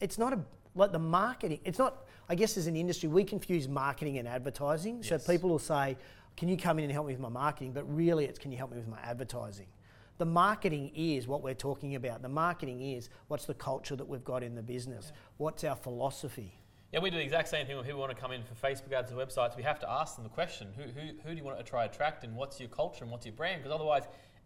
It's 0.00 0.16
not 0.16 0.32
a 0.32 0.40
like 0.74 0.92
the 0.92 0.98
marketing. 0.98 1.60
It's 1.62 1.78
not. 1.78 2.06
I 2.30 2.36
guess 2.36 2.56
as 2.56 2.66
an 2.66 2.74
industry, 2.74 3.10
we 3.10 3.22
confuse 3.22 3.68
marketing 3.68 4.16
and 4.16 4.26
advertising. 4.26 5.02
Yes. 5.02 5.08
So 5.10 5.18
people 5.30 5.50
will 5.50 5.58
say, 5.58 5.98
"Can 6.38 6.48
you 6.48 6.56
come 6.56 6.78
in 6.78 6.84
and 6.84 6.92
help 6.92 7.06
me 7.06 7.12
with 7.12 7.20
my 7.20 7.28
marketing?" 7.28 7.72
But 7.72 7.84
really, 7.94 8.24
it's 8.24 8.38
can 8.38 8.50
you 8.50 8.56
help 8.56 8.70
me 8.70 8.78
with 8.78 8.88
my 8.88 9.00
advertising? 9.02 9.66
The 10.18 10.24
marketing 10.24 10.92
is 10.94 11.28
what 11.28 11.42
we're 11.42 11.54
talking 11.54 11.94
about. 11.94 12.22
The 12.22 12.28
marketing 12.28 12.80
is 12.80 13.10
what's 13.28 13.44
the 13.44 13.54
culture 13.54 13.96
that 13.96 14.08
we've 14.08 14.24
got 14.24 14.42
in 14.42 14.54
the 14.54 14.62
business. 14.62 15.12
What's 15.36 15.62
our 15.62 15.76
philosophy? 15.76 16.58
Yeah, 16.92 17.00
we 17.00 17.10
do 17.10 17.18
the 17.18 17.22
exact 17.22 17.48
same 17.48 17.66
thing 17.66 17.76
when 17.76 17.84
people 17.84 18.00
want 18.00 18.14
to 18.14 18.20
come 18.20 18.32
in 18.32 18.42
for 18.42 18.54
Facebook 18.54 18.92
ads 18.92 19.12
or 19.12 19.16
websites. 19.16 19.56
We 19.56 19.62
have 19.64 19.78
to 19.80 19.90
ask 19.90 20.14
them 20.14 20.24
the 20.24 20.30
question: 20.30 20.68
Who, 20.76 20.84
who, 20.84 21.08
who 21.22 21.30
do 21.32 21.36
you 21.36 21.44
want 21.44 21.58
to 21.58 21.64
try 21.64 21.86
to 21.86 21.92
attract, 21.92 22.24
and 22.24 22.34
what's 22.34 22.58
your 22.58 22.70
culture 22.70 23.04
and 23.04 23.10
what's 23.12 23.26
your 23.26 23.34
brand? 23.34 23.62
Because 23.62 23.74
otherwise, 23.74 24.04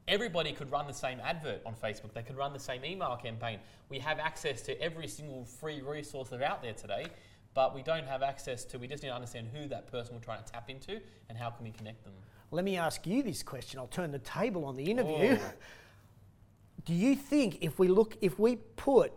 everybody 0.08 0.52
could 0.52 0.72
run 0.72 0.88
the 0.88 0.92
same 0.92 1.20
advert 1.20 1.62
on 1.64 1.74
Facebook. 1.74 2.12
They 2.14 2.22
could 2.22 2.36
run 2.36 2.52
the 2.52 2.58
same 2.58 2.84
email 2.84 3.16
campaign. 3.22 3.60
We 3.88 4.00
have 4.00 4.18
access 4.18 4.62
to 4.62 4.80
every 4.82 5.06
single 5.06 5.44
free 5.44 5.82
resource 5.82 6.30
that's 6.30 6.42
out 6.42 6.62
there 6.62 6.72
today, 6.72 7.06
but 7.54 7.74
we 7.74 7.82
don't 7.82 8.06
have 8.06 8.22
access 8.22 8.64
to. 8.64 8.78
We 8.78 8.88
just 8.88 9.04
need 9.04 9.10
to 9.10 9.14
understand 9.14 9.48
who 9.54 9.68
that 9.68 9.86
person 9.86 10.14
we're 10.14 10.20
trying 10.20 10.42
to 10.42 10.50
tap 10.50 10.68
into 10.68 11.00
and 11.28 11.38
how 11.38 11.50
can 11.50 11.64
we 11.64 11.70
connect 11.70 12.02
them. 12.02 12.14
Let 12.50 12.64
me 12.64 12.76
ask 12.76 13.06
you 13.06 13.22
this 13.22 13.42
question. 13.42 13.78
I'll 13.78 13.86
turn 13.86 14.10
the 14.10 14.18
table 14.18 14.64
on 14.64 14.76
the 14.76 14.84
interview. 14.84 15.38
Oh. 15.40 15.52
Do 16.84 16.94
you 16.94 17.14
think 17.14 17.58
if 17.60 17.78
we 17.78 17.88
look, 17.88 18.16
if 18.20 18.38
we 18.38 18.56
put 18.56 19.12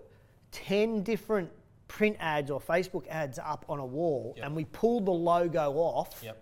10 0.52 1.02
different 1.04 1.50
print 1.88 2.18
ads 2.20 2.52
or 2.52 2.60
Facebook 2.60 3.08
ads 3.08 3.40
up 3.40 3.66
on 3.70 3.80
a 3.80 3.86
wall 3.86 4.34
Yep. 4.38 4.46
and 4.46 4.56
we 4.56 4.66
pull 4.66 5.00
the 5.02 5.12
logo 5.12 5.72
off 5.74 6.22
Yep. 6.24 6.38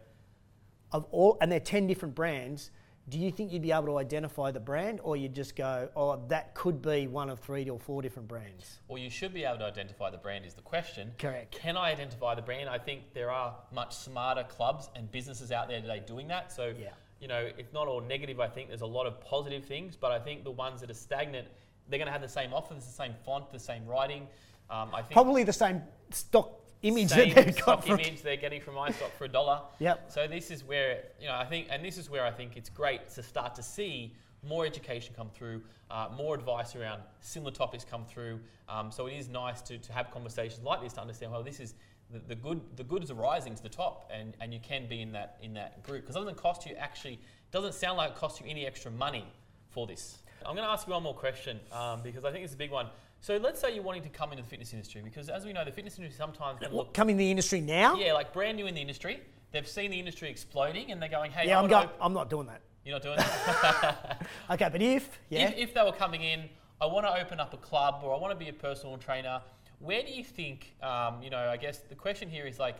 of 0.92 1.06
all, 1.12 1.38
and 1.40 1.52
they're 1.52 1.60
10 1.60 1.88
different 1.88 2.16
brands, 2.16 2.72
do 3.12 3.20
you 3.20 3.30
think 3.30 3.52
you'd 3.52 3.62
be 3.62 3.74
able 3.74 3.88
to 3.88 3.98
identify 3.98 4.52
the 4.52 4.60
brand 4.60 5.02
or 5.04 5.18
you'd 5.18 5.36
just 5.36 5.58
go, 5.58 5.90
oh, 5.98 6.24
that 6.30 6.56
could 6.56 6.82
be 6.82 7.08
one 7.08 7.30
of 7.30 7.42
three 7.42 7.70
or 7.70 7.78
four 7.78 8.02
different 8.02 8.26
brands? 8.26 8.80
Well, 8.88 9.00
you 9.00 9.10
should 9.10 9.34
be 9.34 9.44
able 9.44 9.58
to 9.58 9.66
identify 9.66 10.10
the 10.10 10.18
brand 10.18 10.46
is 10.46 10.54
the 10.54 10.62
question. 10.62 11.12
Correct. 11.20 11.54
Can 11.54 11.76
I 11.76 11.92
identify 11.92 12.36
the 12.36 12.42
brand? 12.42 12.70
I 12.70 12.78
think 12.78 13.14
there 13.14 13.30
are 13.30 13.54
much 13.74 13.94
smarter 13.98 14.46
clubs 14.46 14.90
and 14.96 15.12
businesses 15.12 15.52
out 15.52 15.68
there 15.68 15.82
today 15.82 16.02
doing 16.08 16.30
that. 16.30 16.54
So, 16.54 16.74
Yeah. 16.80 16.92
you 17.20 17.28
know, 17.28 17.50
it's 17.58 17.74
not 17.74 17.90
all 17.90 18.00
negative. 18.00 18.40
I 18.40 18.48
think 18.48 18.70
there's 18.70 18.80
a 18.80 18.86
lot 18.86 19.06
of 19.08 19.20
positive 19.20 19.66
things, 19.66 19.98
but 19.98 20.14
I 20.14 20.20
think 20.20 20.46
the 20.46 20.52
ones 20.52 20.80
that 20.80 20.90
are 20.90 20.94
stagnant, 20.94 21.50
they're 21.90 22.00
going 22.00 22.06
to 22.08 22.14
have 22.14 22.22
the 22.22 22.30
same 22.30 22.54
offers, 22.54 22.86
the 22.86 22.92
same 22.94 23.14
font, 23.26 23.52
the 23.52 23.60
same 23.60 23.86
writing. 23.86 24.26
Um, 24.70 24.96
I 24.96 25.02
think 25.02 25.12
Probably 25.12 25.44
the 25.44 25.52
same 25.52 25.82
stock 26.12 26.61
image 26.84 27.10
same 27.10 27.34
that 27.34 27.46
they've 27.46 27.66
got 27.66 27.84
stock 27.84 28.00
image 28.00 28.22
they're 28.22 28.36
getting 28.36 28.62
from 28.62 28.76
iStock 28.76 29.12
for 29.18 29.26
a 29.26 29.30
dollar. 29.30 29.62
Yep. 29.80 30.12
So 30.12 30.28
this 30.28 30.52
is 30.52 30.64
where 30.64 31.04
you 31.20 31.28
know 31.28 31.36
I 31.36 31.46
think, 31.46 31.68
and 31.70 31.84
this 31.84 31.98
is 31.98 32.10
where 32.10 32.26
I 32.26 32.32
think 32.32 32.58
it's 32.58 32.70
great 32.70 33.10
to 33.10 33.24
start 33.24 33.56
to 33.56 33.64
see 33.64 34.16
more 34.48 34.66
education 34.66 35.14
come 35.16 35.30
through, 35.30 35.62
uh, 35.92 36.10
more 36.18 36.34
advice 36.34 36.76
around 36.76 37.02
similar 37.20 37.52
topics 37.52 37.86
come 37.86 38.06
through. 38.06 38.40
Um, 38.68 38.92
so 38.92 39.06
it 39.06 39.14
is 39.14 39.30
nice 39.30 39.62
to, 39.64 39.78
to 39.78 39.94
have 39.94 40.10
conversations 40.10 40.64
like 40.64 40.82
this 40.82 40.94
to 40.94 41.02
understand 41.02 41.32
well 41.32 41.44
this 41.44 41.60
is 41.60 41.76
the, 42.12 42.20
the 42.20 42.36
good 42.36 42.62
the 42.76 42.84
good 42.84 43.04
is 43.04 43.12
rising 43.12 43.56
to 43.56 43.64
the 43.64 43.70
top, 43.70 44.10
and, 44.14 44.36
and 44.42 44.54
you 44.54 44.60
can 44.60 44.88
be 44.88 45.02
in 45.02 45.12
that 45.14 45.38
in 45.42 45.54
that 45.54 45.84
group 45.84 46.02
because 46.02 46.16
it 46.16 46.20
doesn't 46.20 46.38
cost 46.38 46.66
you 46.66 46.76
actually 46.76 47.20
doesn't 47.52 47.74
sound 47.74 47.98
like 47.98 48.12
it 48.12 48.16
costs 48.16 48.40
you 48.40 48.48
any 48.50 48.66
extra 48.66 48.92
money 48.92 49.26
for 49.70 49.88
this. 49.88 50.18
I'm 50.46 50.56
going 50.56 50.68
to 50.68 50.72
ask 50.72 50.88
you 50.88 50.94
one 50.94 51.04
more 51.04 51.14
question 51.14 51.60
um, 51.72 52.02
because 52.02 52.26
I 52.26 52.32
think 52.32 52.44
it's 52.44 52.54
a 52.54 52.58
big 52.58 52.72
one. 52.72 52.88
So 53.24 53.38
let's 53.38 53.62
say 53.62 53.74
you're 53.76 53.84
wanting 53.84 54.02
to 54.02 54.10
come 54.10 54.32
into 54.32 54.42
the 54.44 54.50
fitness 54.50 54.74
industry 54.74 55.02
because 55.04 55.30
as 55.30 55.46
we 55.46 55.54
know 55.54 55.64
the 55.64 55.72
fitness 55.72 55.98
industry 56.00 56.18
sometimes 56.18 56.60
can 56.60 56.70
look 56.72 56.88
What, 56.88 56.94
coming 56.96 57.18
the 57.18 57.30
industry 57.30 57.62
now? 57.62 57.96
yeah, 57.96 58.14
like 58.14 58.34
brand 58.34 58.58
new 58.58 58.66
in 58.66 58.74
the 58.74 58.82
industry. 58.82 59.22
They've 59.52 59.68
seen 59.68 59.92
the 59.92 60.00
industry 60.00 60.30
exploding 60.30 60.92
and 60.92 61.00
they're 61.00 61.08
going, 61.10 61.32
hey, 61.32 61.48
Yeah, 61.48 61.60
I'm, 61.62 61.72
op- 61.72 61.96
I'm 62.02 62.14
not 62.14 62.32
doing 62.32 62.48
that. 62.48 62.62
you're 62.84 62.96
not 62.96 63.04
doing 63.04 63.18
that. 63.18 64.26
Okay, 64.50 64.70
but 64.72 64.82
if, 64.82 65.20
yeah. 65.30 65.50
if, 65.50 65.58
if 65.70 65.74
they 65.76 65.84
were 65.84 65.92
coming 65.92 66.24
in, 66.24 66.50
I 66.82 66.88
want 66.88 67.06
to 67.06 67.14
open 67.22 67.40
up 67.40 67.54
a 67.54 67.58
club 67.58 68.02
or 68.04 68.16
I 68.16 68.18
want 68.18 68.32
to 68.32 68.44
be 68.44 68.50
a 68.50 68.54
personal 68.54 68.98
trainer, 68.98 69.40
where 69.78 70.02
do 70.02 70.12
you 70.12 70.24
think, 70.24 70.74
um, 70.82 71.22
you 71.22 71.30
know, 71.30 71.38
I 71.48 71.58
guess 71.58 71.80
the 71.80 71.96
question 71.96 72.28
here 72.28 72.48
is 72.48 72.58
like, 72.58 72.78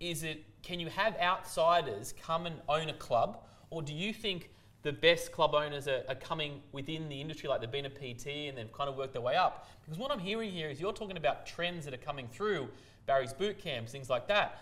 is 0.00 0.22
it, 0.22 0.44
can 0.62 0.80
you 0.80 0.88
have 0.88 1.14
outsiders 1.18 2.14
come 2.22 2.46
and 2.46 2.56
own 2.70 2.88
a 2.88 2.94
club 2.94 3.42
or 3.68 3.82
do 3.82 3.92
you 3.92 4.14
think 4.14 4.48
the 4.82 4.92
best 4.92 5.32
club 5.32 5.54
owners 5.54 5.86
are, 5.86 6.02
are 6.08 6.14
coming 6.14 6.60
within 6.72 7.08
the 7.08 7.20
industry, 7.20 7.48
like 7.48 7.60
they've 7.60 7.70
been 7.70 7.86
a 7.86 7.90
PT 7.90 8.48
and 8.48 8.58
they've 8.58 8.72
kind 8.72 8.90
of 8.90 8.96
worked 8.96 9.12
their 9.12 9.22
way 9.22 9.36
up? 9.36 9.68
Because 9.84 9.98
what 9.98 10.10
I'm 10.10 10.18
hearing 10.18 10.50
here 10.50 10.68
is 10.68 10.80
you're 10.80 10.92
talking 10.92 11.16
about 11.16 11.46
trends 11.46 11.84
that 11.84 11.94
are 11.94 11.98
coming 11.98 12.28
through, 12.28 12.68
Barry's 13.06 13.32
boot 13.32 13.58
camps, 13.58 13.92
things 13.92 14.10
like 14.10 14.28
that. 14.28 14.60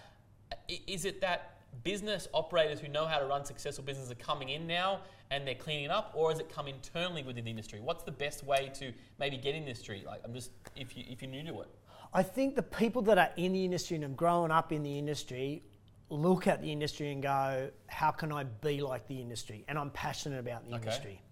Is 0.69 1.05
it 1.05 1.21
that 1.21 1.59
business 1.85 2.29
operators 2.35 2.81
who 2.81 2.89
know 2.89 3.07
how 3.07 3.19
to 3.19 3.27
run 3.27 3.45
successful 3.45 3.85
businesses 3.85 4.11
are 4.11 4.17
coming 4.17 4.51
in 4.51 4.67
now 4.67 5.01
and 5.31 5.47
they're 5.47 5.55
cleaning 5.55 5.91
up, 5.91 6.13
or 6.15 6.31
has 6.31 6.41
it 6.41 6.53
come 6.53 6.67
internally 6.67 7.23
within 7.23 7.45
the 7.45 7.51
industry? 7.51 7.81
What's 7.81 8.03
the 8.03 8.11
best 8.11 8.45
way 8.45 8.71
to 8.75 8.93
maybe 9.19 9.37
get 9.37 9.55
in 9.55 9.65
this 9.65 9.79
industry? 9.79 10.03
Like, 10.05 10.21
I'm 10.25 10.35
just 10.35 10.51
if 10.75 10.97
you 10.97 11.05
if 11.09 11.23
you're 11.23 11.31
new 11.31 11.45
to 11.45 11.61
it. 11.61 11.69
I 12.13 12.25
think 12.25 12.57
the 12.57 12.63
people 12.63 13.03
that 13.03 13.19
are 13.19 13.31
in 13.37 13.53
the 13.53 13.65
industry 13.65 13.95
and 13.95 14.03
have 14.03 14.17
grown 14.17 14.51
up 14.51 14.73
in 14.73 14.83
the 14.83 14.99
industry 14.99 15.63
look 16.11 16.47
at 16.47 16.61
the 16.61 16.71
industry 16.71 17.13
and 17.13 17.23
go, 17.23 17.71
how 17.87 18.11
can 18.11 18.33
I 18.33 18.45
be 18.45 18.81
like 18.83 19.07
the 19.07 19.21
industry? 19.21 19.65
And 19.69 19.79
I'm 19.79 19.91
passionate 19.91 20.41
about 20.41 20.65
the 20.65 20.75
Okay. 20.75 20.83
industry. 20.83 21.23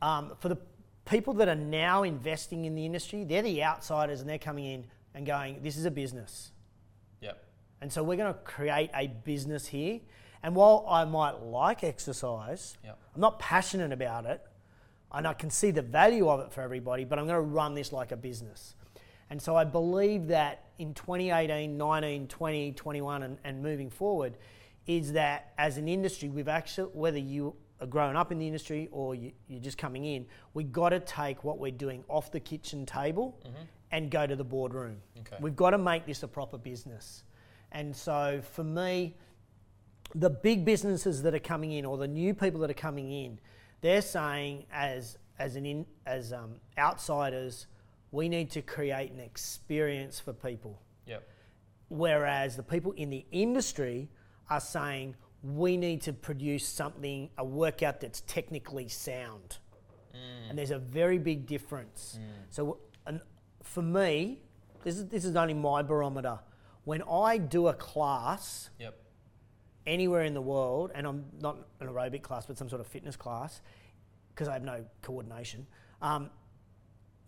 Um, 0.00 0.34
for 0.38 0.48
the 0.48 0.58
people 1.04 1.34
that 1.34 1.48
are 1.48 1.54
now 1.56 2.04
investing 2.04 2.64
in 2.64 2.74
the 2.74 2.86
industry, 2.86 3.24
they're 3.24 3.42
the 3.42 3.62
outsiders 3.64 4.20
and 4.20 4.28
they're 4.30 4.38
coming 4.38 4.64
in 4.66 4.86
and 5.14 5.26
going, 5.26 5.62
this 5.62 5.76
is 5.76 5.84
a 5.84 5.90
business. 5.90 6.52
Yep. 7.20 7.42
And 7.80 7.92
so 7.92 8.02
we're 8.04 8.16
going 8.16 8.32
to 8.32 8.38
create 8.40 8.90
a 8.94 9.08
business 9.08 9.66
here. 9.66 10.00
And 10.42 10.54
while 10.54 10.86
I 10.88 11.04
might 11.04 11.40
like 11.42 11.82
exercise, 11.82 12.78
Yep. 12.84 12.98
I'm 13.16 13.20
not 13.20 13.38
passionate 13.40 13.92
about 13.92 14.24
it, 14.26 14.40
and 15.10 15.26
I 15.26 15.32
can 15.34 15.50
see 15.50 15.72
the 15.72 15.82
value 15.82 16.28
of 16.28 16.38
it 16.40 16.52
for 16.52 16.60
everybody, 16.60 17.04
but 17.04 17.18
I'm 17.18 17.26
going 17.26 17.34
to 17.36 17.40
run 17.40 17.74
this 17.74 17.92
like 17.92 18.12
a 18.12 18.16
business. 18.16 18.74
And 19.30 19.40
so 19.40 19.56
I 19.56 19.64
believe 19.64 20.28
that 20.28 20.64
in 20.78 20.94
2018, 20.94 21.76
19, 21.76 22.28
20, 22.28 22.72
21, 22.72 23.22
and, 23.22 23.38
and 23.44 23.62
moving 23.62 23.90
forward, 23.90 24.36
is 24.86 25.12
that 25.12 25.52
as 25.58 25.76
an 25.76 25.86
industry, 25.86 26.28
we've 26.28 26.48
actually, 26.48 26.90
whether 26.94 27.18
you 27.18 27.54
are 27.80 27.86
growing 27.86 28.16
up 28.16 28.32
in 28.32 28.38
the 28.38 28.46
industry 28.46 28.88
or 28.90 29.14
you, 29.14 29.32
you're 29.48 29.60
just 29.60 29.78
coming 29.78 30.04
in, 30.04 30.26
we've 30.54 30.72
got 30.72 30.90
to 30.90 31.00
take 31.00 31.44
what 31.44 31.58
we're 31.58 31.70
doing 31.70 32.02
off 32.08 32.32
the 32.32 32.40
kitchen 32.40 32.86
table 32.86 33.38
and 33.90 34.10
go 34.10 34.26
to 34.26 34.34
the 34.34 34.44
boardroom. 34.44 34.96
Okay. 35.20 35.36
We've 35.40 35.56
got 35.56 35.70
to 35.70 35.78
make 35.78 36.06
this 36.06 36.22
a 36.22 36.28
proper 36.28 36.58
business. 36.58 37.24
And 37.72 37.94
so 37.94 38.40
for 38.52 38.64
me, 38.64 39.14
the 40.14 40.30
big 40.30 40.64
businesses 40.64 41.22
that 41.22 41.34
are 41.34 41.38
coming 41.38 41.72
in 41.72 41.84
or 41.84 41.98
the 41.98 42.08
new 42.08 42.32
people 42.32 42.60
that 42.60 42.70
are 42.70 42.74
coming 42.74 43.12
in, 43.12 43.38
they're 43.80 44.02
saying 44.02 44.64
as 44.72 45.18
as 45.38 45.54
an 45.54 45.64
in, 45.64 45.86
as 46.04 46.32
um, 46.32 46.56
outsiders, 46.76 47.66
we 48.10 48.28
need 48.28 48.50
to 48.52 48.62
create 48.62 49.12
an 49.12 49.20
experience 49.20 50.18
for 50.20 50.32
people. 50.32 50.80
Yep. 51.06 51.28
Whereas 51.88 52.56
the 52.56 52.62
people 52.62 52.92
in 52.92 53.10
the 53.10 53.24
industry 53.32 54.10
are 54.50 54.60
saying 54.60 55.14
we 55.42 55.76
need 55.76 56.02
to 56.02 56.12
produce 56.12 56.66
something, 56.66 57.30
a 57.38 57.44
workout 57.44 58.00
that's 58.00 58.22
technically 58.22 58.88
sound. 58.88 59.58
And 60.48 60.58
there's 60.58 60.70
a 60.70 60.78
very 60.78 61.18
big 61.18 61.46
difference. 61.46 62.18
So, 62.50 62.78
and 63.06 63.20
for 63.62 63.82
me, 63.82 64.40
this 64.82 64.96
is, 64.96 65.06
this 65.06 65.24
is 65.24 65.36
only 65.36 65.54
my 65.54 65.82
barometer. 65.82 66.40
When 66.84 67.02
I 67.02 67.38
do 67.38 67.68
a 67.68 67.74
class, 67.74 68.70
Yep. 68.78 68.98
anywhere 69.86 70.22
in 70.22 70.34
the 70.34 70.40
world, 70.40 70.90
and 70.94 71.06
I'm 71.06 71.26
not 71.40 71.58
an 71.80 71.86
aerobic 71.86 72.22
class, 72.22 72.46
but 72.46 72.56
some 72.58 72.68
sort 72.68 72.80
of 72.80 72.86
fitness 72.86 73.14
class, 73.14 73.60
because 74.30 74.48
I 74.48 74.54
have 74.54 74.64
no 74.64 74.84
coordination. 75.02 75.66
Um, 76.00 76.30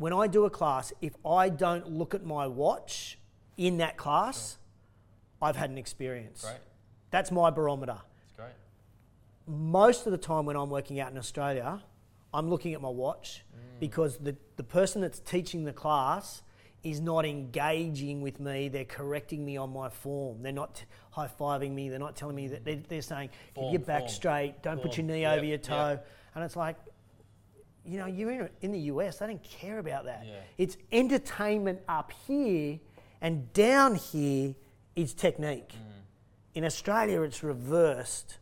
when 0.01 0.15
I 0.15 0.29
do 0.29 0.47
a 0.47 0.51
class, 0.51 0.95
if 1.03 1.13
I 1.27 1.51
don't 1.51 1.91
look 1.91 2.15
at 2.15 2.25
my 2.25 2.47
watch 2.47 3.19
in 3.59 3.77
that 3.79 3.99
class, 3.99 4.57
I've 5.43 5.57
had 5.57 5.69
an 5.69 5.77
experience. 5.77 6.41
Great. 6.41 6.57
That's 7.11 7.31
my 7.31 7.51
barometer. 7.51 7.99
It's 8.25 8.33
great. 8.35 8.53
Most 9.47 10.07
of 10.07 10.13
the 10.13 10.19
time 10.19 10.47
when 10.47 10.57
I'm 10.57 10.71
working 10.71 11.01
out 11.01 11.13
in 11.13 11.19
Australia, 11.19 11.83
I'm 12.33 12.49
looking 12.49 12.73
at 12.73 12.81
my 12.81 12.89
watch 12.89 13.45
mm. 13.55 13.79
because 13.79 14.17
the, 14.17 14.35
the 14.57 14.63
person 14.63 15.03
that's 15.03 15.21
teaching 15.21 15.65
the 15.65 15.73
class 15.75 16.41
is 16.83 16.99
not 17.03 17.27
engaging 17.27 18.23
with 18.23 18.41
me. 18.41 18.69
They're 18.69 18.87
correcting 18.87 19.45
me 19.45 19.59
on 19.59 19.71
my 19.71 19.91
form. 19.91 20.43
They're 20.43 20.51
not 20.51 20.83
high 21.11 21.29
fiving 21.39 21.73
me. 21.73 21.91
They're 21.91 21.99
not 21.99 22.17
telling 22.17 22.37
me 22.37 22.49
that 22.49 22.63
mm. 22.63 22.65
they're, 22.65 22.83
they're 22.89 23.03
saying, 23.03 23.29
keep 23.49 23.57
Form, 23.57 23.73
your 23.75 23.81
back 23.81 24.01
form, 24.01 24.11
straight, 24.11 24.63
don't 24.63 24.81
put 24.81 24.97
your 24.97 25.05
knee 25.05 25.23
Yep, 25.23 25.37
over 25.37 25.45
your 25.45 25.53
yep. 25.53 25.63
toe. 25.63 25.99
And 26.35 26.43
it's 26.43 26.57
like, 26.57 26.77
you 27.85 27.99
know, 27.99 28.07
you're 28.07 28.31
in, 28.31 28.49
in 28.61 28.73
the 28.73 28.81
US, 28.81 29.19
they 29.19 29.27
don't 29.27 29.43
care 29.43 29.79
about 29.79 30.05
that. 30.05 30.25
Yeah. 30.27 30.41
It's 30.59 30.77
entertainment 30.93 31.81
up 31.89 32.13
here, 32.27 32.79
and 33.21 33.53
down 33.53 33.95
here 33.95 34.55
is 34.97 35.15
technique. 35.15 35.71
Mm. 35.71 36.01
In 36.55 36.65
Australia, 36.65 37.23
it's 37.23 37.43
reversed. 37.43 38.39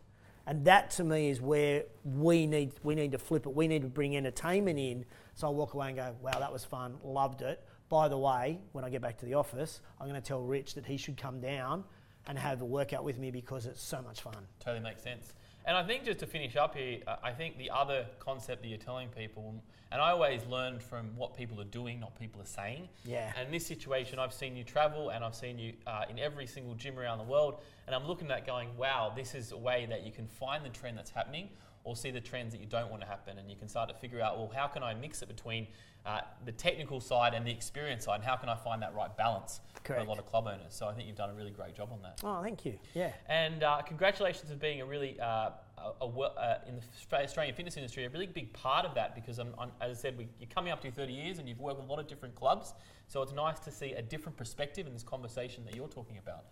And 0.46 0.64
that 0.64 0.90
to 0.92 1.04
me 1.04 1.28
is 1.28 1.42
where 1.42 1.84
we 2.04 2.46
need 2.46 2.72
we 2.82 2.94
need 2.94 3.12
to 3.12 3.18
flip 3.18 3.44
it. 3.44 3.54
We 3.54 3.68
need 3.68 3.82
to 3.82 3.88
bring 3.88 4.16
entertainment 4.16 4.78
in. 4.78 5.04
So 5.34 5.46
I 5.46 5.50
walk 5.50 5.74
away 5.74 5.88
and 5.88 5.96
go, 5.96 6.16
wow, 6.22 6.38
that 6.38 6.52
was 6.52 6.64
fun, 6.64 6.96
loved 7.04 7.42
it. 7.42 7.62
By 7.90 8.08
the 8.08 8.18
way, 8.18 8.58
when 8.72 8.84
I 8.84 8.90
get 8.90 9.02
back 9.02 9.18
to 9.18 9.26
the 9.26 9.34
office, 9.34 9.80
I'm 10.00 10.08
going 10.08 10.20
to 10.20 10.26
tell 10.26 10.40
Rich 10.40 10.74
that 10.74 10.86
he 10.86 10.96
should 10.96 11.16
come 11.16 11.40
down 11.40 11.84
and 12.26 12.38
have 12.38 12.60
a 12.60 12.64
workout 12.64 13.04
with 13.04 13.18
me 13.18 13.30
because 13.30 13.66
it's 13.66 13.82
so 13.82 14.02
much 14.02 14.22
fun. 14.22 14.36
Totally 14.60 14.82
makes 14.82 15.02
sense. 15.02 15.32
And 15.64 15.76
I 15.76 15.82
think 15.82 16.04
just 16.04 16.18
to 16.20 16.26
finish 16.26 16.56
up 16.56 16.74
here, 16.74 17.00
uh, 17.06 17.16
I 17.22 17.32
think 17.32 17.58
the 17.58 17.70
other 17.70 18.06
concept 18.18 18.62
that 18.62 18.68
you're 18.68 18.78
telling 18.78 19.08
people, 19.08 19.54
and 19.92 20.00
I 20.00 20.10
always 20.10 20.44
learn 20.46 20.78
from 20.78 21.14
what 21.16 21.36
people 21.36 21.60
are 21.60 21.64
doing, 21.64 22.00
not 22.00 22.18
people 22.18 22.40
are 22.40 22.46
saying. 22.46 22.88
Yeah. 23.04 23.32
And 23.36 23.46
in 23.46 23.52
this 23.52 23.66
situation, 23.66 24.18
I've 24.18 24.32
seen 24.32 24.56
you 24.56 24.64
travel 24.64 25.10
and 25.10 25.24
I've 25.24 25.34
seen 25.34 25.58
you 25.58 25.74
uh, 25.86 26.04
in 26.08 26.18
every 26.18 26.46
single 26.46 26.74
gym 26.74 26.98
around 26.98 27.18
the 27.18 27.24
world. 27.24 27.60
And 27.86 27.94
I'm 27.94 28.06
looking 28.06 28.30
at 28.30 28.38
that 28.38 28.46
going, 28.46 28.74
wow, 28.76 29.12
this 29.14 29.34
is 29.34 29.52
a 29.52 29.56
way 29.56 29.86
that 29.90 30.04
you 30.04 30.12
can 30.12 30.26
find 30.26 30.64
the 30.64 30.70
trend 30.70 30.96
that's 30.96 31.10
happening 31.10 31.48
or 31.84 31.96
see 31.96 32.10
the 32.10 32.20
trends 32.20 32.52
that 32.52 32.60
you 32.60 32.66
don't 32.66 32.90
want 32.90 33.02
to 33.02 33.08
happen. 33.08 33.38
And 33.38 33.50
you 33.50 33.56
can 33.56 33.68
start 33.68 33.88
to 33.88 33.94
figure 33.94 34.20
out, 34.20 34.38
well, 34.38 34.50
how 34.54 34.66
can 34.66 34.82
I 34.82 34.94
mix 34.94 35.22
it 35.22 35.28
between 35.28 35.66
uh, 36.06 36.20
the 36.44 36.52
technical 36.52 37.00
side 37.00 37.34
and 37.34 37.46
the 37.46 37.50
experience 37.50 38.04
side? 38.04 38.16
And 38.16 38.24
how 38.24 38.36
can 38.36 38.48
I 38.48 38.56
find 38.56 38.82
that 38.82 38.94
right 38.94 39.14
balance 39.16 39.60
Correct. 39.84 40.00
for 40.00 40.06
a 40.06 40.08
lot 40.08 40.18
of 40.18 40.26
club 40.26 40.46
owners? 40.46 40.74
So 40.74 40.86
I 40.88 40.92
think 40.92 41.06
you've 41.06 41.16
done 41.16 41.30
a 41.30 41.34
really 41.34 41.50
great 41.50 41.74
job 41.74 41.90
on 41.92 42.02
that. 42.02 42.20
Oh, 42.24 42.42
thank 42.42 42.64
you. 42.64 42.78
Yeah. 42.94 43.12
And 43.28 43.62
uh, 43.62 43.82
congratulations 43.82 44.50
for 44.50 44.56
being 44.56 44.80
a 44.80 44.86
really, 44.86 45.18
uh, 45.20 45.50
a, 45.78 45.92
a, 46.00 46.06
uh, 46.06 46.58
in 46.66 46.76
the 46.76 47.16
Australian 47.16 47.54
fitness 47.54 47.76
industry, 47.76 48.04
a 48.04 48.10
really 48.10 48.26
big 48.26 48.52
part 48.52 48.84
of 48.84 48.94
that 48.94 49.14
because, 49.14 49.38
I'm, 49.38 49.54
I'm, 49.58 49.70
as 49.80 49.98
I 49.98 50.00
said, 50.00 50.18
we, 50.18 50.28
you're 50.40 50.50
coming 50.54 50.72
up 50.72 50.80
to 50.82 50.90
30 50.90 51.12
years 51.12 51.38
and 51.38 51.48
you've 51.48 51.60
worked 51.60 51.78
with 51.78 51.88
a 51.88 51.90
lot 51.90 52.00
of 52.00 52.06
different 52.06 52.34
clubs. 52.34 52.74
So 53.06 53.22
it's 53.22 53.32
nice 53.32 53.58
to 53.60 53.70
see 53.70 53.92
a 53.92 54.02
different 54.02 54.36
perspective 54.36 54.86
in 54.86 54.92
this 54.92 55.02
conversation 55.02 55.64
that 55.64 55.74
you're 55.74 55.88
talking 55.88 56.18
about. 56.18 56.44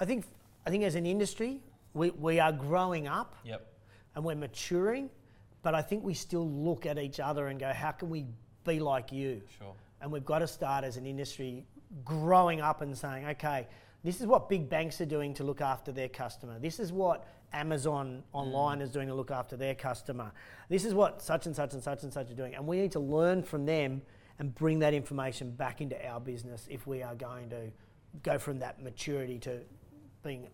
I 0.00 0.04
think 0.04 0.24
I 0.66 0.70
think 0.70 0.84
as 0.84 0.94
an 0.94 1.06
industry, 1.06 1.60
we, 1.94 2.10
we 2.10 2.40
are 2.40 2.52
growing 2.52 3.06
up 3.08 3.34
Yep. 3.44 3.66
And 4.14 4.24
we're 4.24 4.34
maturing, 4.34 5.10
but 5.62 5.74
I 5.74 5.82
think 5.82 6.04
we 6.04 6.14
still 6.14 6.48
look 6.48 6.86
at 6.86 6.98
each 6.98 7.20
other 7.20 7.48
and 7.48 7.58
go, 7.58 7.72
how 7.72 7.92
can 7.92 8.10
we 8.10 8.26
be 8.64 8.80
like 8.80 9.12
you? 9.12 9.42
Sure. 9.58 9.74
And 10.00 10.12
we've 10.12 10.24
got 10.24 10.40
to 10.40 10.46
start 10.46 10.84
as 10.84 10.96
an 10.96 11.06
industry 11.06 11.64
growing 12.04 12.60
up 12.60 12.80
and 12.80 12.96
saying, 12.96 13.26
okay, 13.26 13.66
this 14.04 14.20
is 14.20 14.26
what 14.26 14.48
big 14.48 14.68
banks 14.68 15.00
are 15.00 15.06
doing 15.06 15.34
to 15.34 15.44
look 15.44 15.60
after 15.60 15.90
their 15.90 16.08
customer. 16.08 16.58
This 16.58 16.78
is 16.78 16.92
what 16.92 17.26
Amazon 17.52 18.22
online 18.32 18.78
mm. 18.78 18.82
is 18.82 18.90
doing 18.90 19.08
to 19.08 19.14
look 19.14 19.30
after 19.30 19.56
their 19.56 19.74
customer. 19.74 20.32
This 20.68 20.84
is 20.84 20.94
what 20.94 21.20
such 21.20 21.46
and 21.46 21.56
such 21.56 21.74
and 21.74 21.82
such 21.82 22.02
and 22.02 22.12
such 22.12 22.30
are 22.30 22.34
doing. 22.34 22.54
And 22.54 22.66
we 22.66 22.80
need 22.80 22.92
to 22.92 23.00
learn 23.00 23.42
from 23.42 23.66
them 23.66 24.02
and 24.38 24.54
bring 24.54 24.78
that 24.80 24.94
information 24.94 25.50
back 25.50 25.80
into 25.80 26.06
our 26.06 26.20
business 26.20 26.66
if 26.70 26.86
we 26.86 27.02
are 27.02 27.14
going 27.14 27.50
to 27.50 27.70
go 28.22 28.38
from 28.38 28.60
that 28.60 28.82
maturity 28.82 29.38
to 29.40 29.60
being 30.22 30.46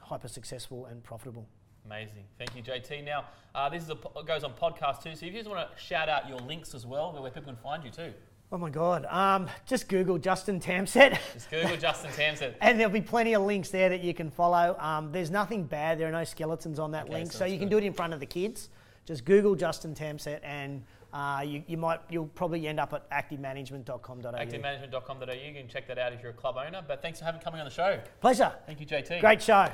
hyper 0.00 0.28
successful 0.28 0.86
and 0.86 1.02
profitable. 1.02 1.46
Amazing. 1.84 2.24
Thank 2.38 2.56
you, 2.56 2.62
JT. 2.62 3.04
Now, 3.04 3.24
uh, 3.54 3.68
this 3.68 3.82
is 3.82 3.90
a, 3.90 3.96
goes 4.24 4.42
on 4.44 4.52
podcast 4.54 5.02
too. 5.02 5.14
So 5.14 5.26
if 5.26 5.32
you 5.32 5.38
just 5.38 5.50
want 5.50 5.68
to 5.70 5.78
shout 5.82 6.08
out 6.08 6.28
your 6.28 6.38
links 6.38 6.74
as 6.74 6.86
well, 6.86 7.12
where 7.12 7.30
people 7.30 7.52
can 7.52 7.56
find 7.62 7.84
you 7.84 7.90
too. 7.90 8.12
Oh 8.52 8.58
my 8.58 8.70
God. 8.70 9.04
Um, 9.06 9.48
just 9.66 9.88
Google 9.88 10.16
Justin 10.16 10.60
Tamsett. 10.60 11.18
Just 11.32 11.50
Google 11.50 11.76
Justin 11.76 12.10
Tamsett. 12.12 12.54
And 12.60 12.78
there'll 12.78 12.92
be 12.92 13.00
plenty 13.00 13.34
of 13.34 13.42
links 13.42 13.68
there 13.70 13.88
that 13.88 14.02
you 14.02 14.14
can 14.14 14.30
follow. 14.30 14.76
Um, 14.78 15.10
there's 15.12 15.30
nothing 15.30 15.64
bad. 15.64 15.98
There 15.98 16.08
are 16.08 16.12
no 16.12 16.24
skeletons 16.24 16.78
on 16.78 16.92
that 16.92 17.04
Okay, 17.06 17.14
link, 17.14 17.32
so 17.32 17.40
so 17.40 17.44
you 17.46 17.58
can 17.58 17.68
good. 17.68 17.80
do 17.80 17.84
it 17.84 17.86
in 17.86 17.92
front 17.92 18.12
of 18.12 18.20
the 18.20 18.26
kids. 18.26 18.68
Just 19.06 19.24
Google 19.24 19.54
Justin 19.54 19.94
Tamsett, 19.94 20.40
and 20.42 20.82
uh, 21.12 21.42
you, 21.44 21.62
you 21.66 21.76
might 21.76 22.00
you'll 22.08 22.26
probably 22.28 22.66
end 22.66 22.80
up 22.80 22.92
at 22.94 23.10
activemanagement.com.au. 23.10 24.32
ActiveManagement.com.au. 24.32 25.32
You 25.32 25.52
can 25.52 25.68
check 25.68 25.86
that 25.88 25.98
out 25.98 26.12
if 26.12 26.22
you're 26.22 26.30
a 26.30 26.34
club 26.34 26.56
owner. 26.56 26.82
But 26.86 27.02
thanks 27.02 27.18
for 27.18 27.24
having 27.26 27.40
coming 27.40 27.60
on 27.60 27.66
the 27.66 27.72
show. 27.72 28.00
Pleasure. 28.20 28.52
Thank 28.66 28.80
you, 28.80 28.86
JT. 28.86 29.20
Great 29.20 29.42
show. 29.42 29.68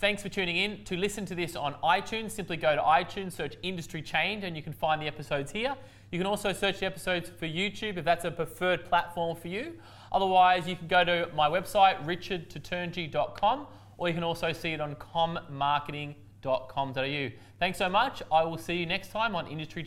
Thanks 0.00 0.22
for 0.22 0.28
tuning 0.28 0.56
in. 0.56 0.84
To 0.84 0.96
listen 0.96 1.26
to 1.26 1.34
this 1.34 1.56
on 1.56 1.74
iTunes, 1.82 2.30
simply 2.30 2.56
go 2.56 2.76
to 2.76 2.80
iTunes, 2.80 3.32
search 3.32 3.56
Industry 3.64 4.00
Change, 4.00 4.44
and 4.44 4.56
you 4.56 4.62
can 4.62 4.72
find 4.72 5.02
the 5.02 5.08
episodes 5.08 5.50
here. 5.50 5.74
You 6.12 6.20
can 6.20 6.26
also 6.26 6.52
search 6.52 6.78
the 6.78 6.86
episodes 6.86 7.32
for 7.36 7.46
YouTube 7.46 7.96
if 7.96 8.04
that's 8.04 8.24
a 8.24 8.30
preferred 8.30 8.84
platform 8.84 9.36
for 9.36 9.48
you. 9.48 9.72
Otherwise, 10.12 10.68
you 10.68 10.76
can 10.76 10.86
go 10.86 11.02
to 11.02 11.28
my 11.34 11.48
website, 11.48 12.00
richardtaturngee.com, 12.06 13.66
or 13.96 14.06
you 14.06 14.14
can 14.14 14.22
also 14.22 14.52
see 14.52 14.72
it 14.72 14.80
on 14.80 14.94
commarketing.com.au. 14.94 17.28
Thanks 17.58 17.78
so 17.78 17.88
much. 17.88 18.22
I 18.30 18.44
will 18.44 18.56
see 18.56 18.76
you 18.76 18.86
next 18.86 19.10
time 19.10 19.34
on 19.34 19.48
Industry 19.48 19.66
Change. 19.66 19.74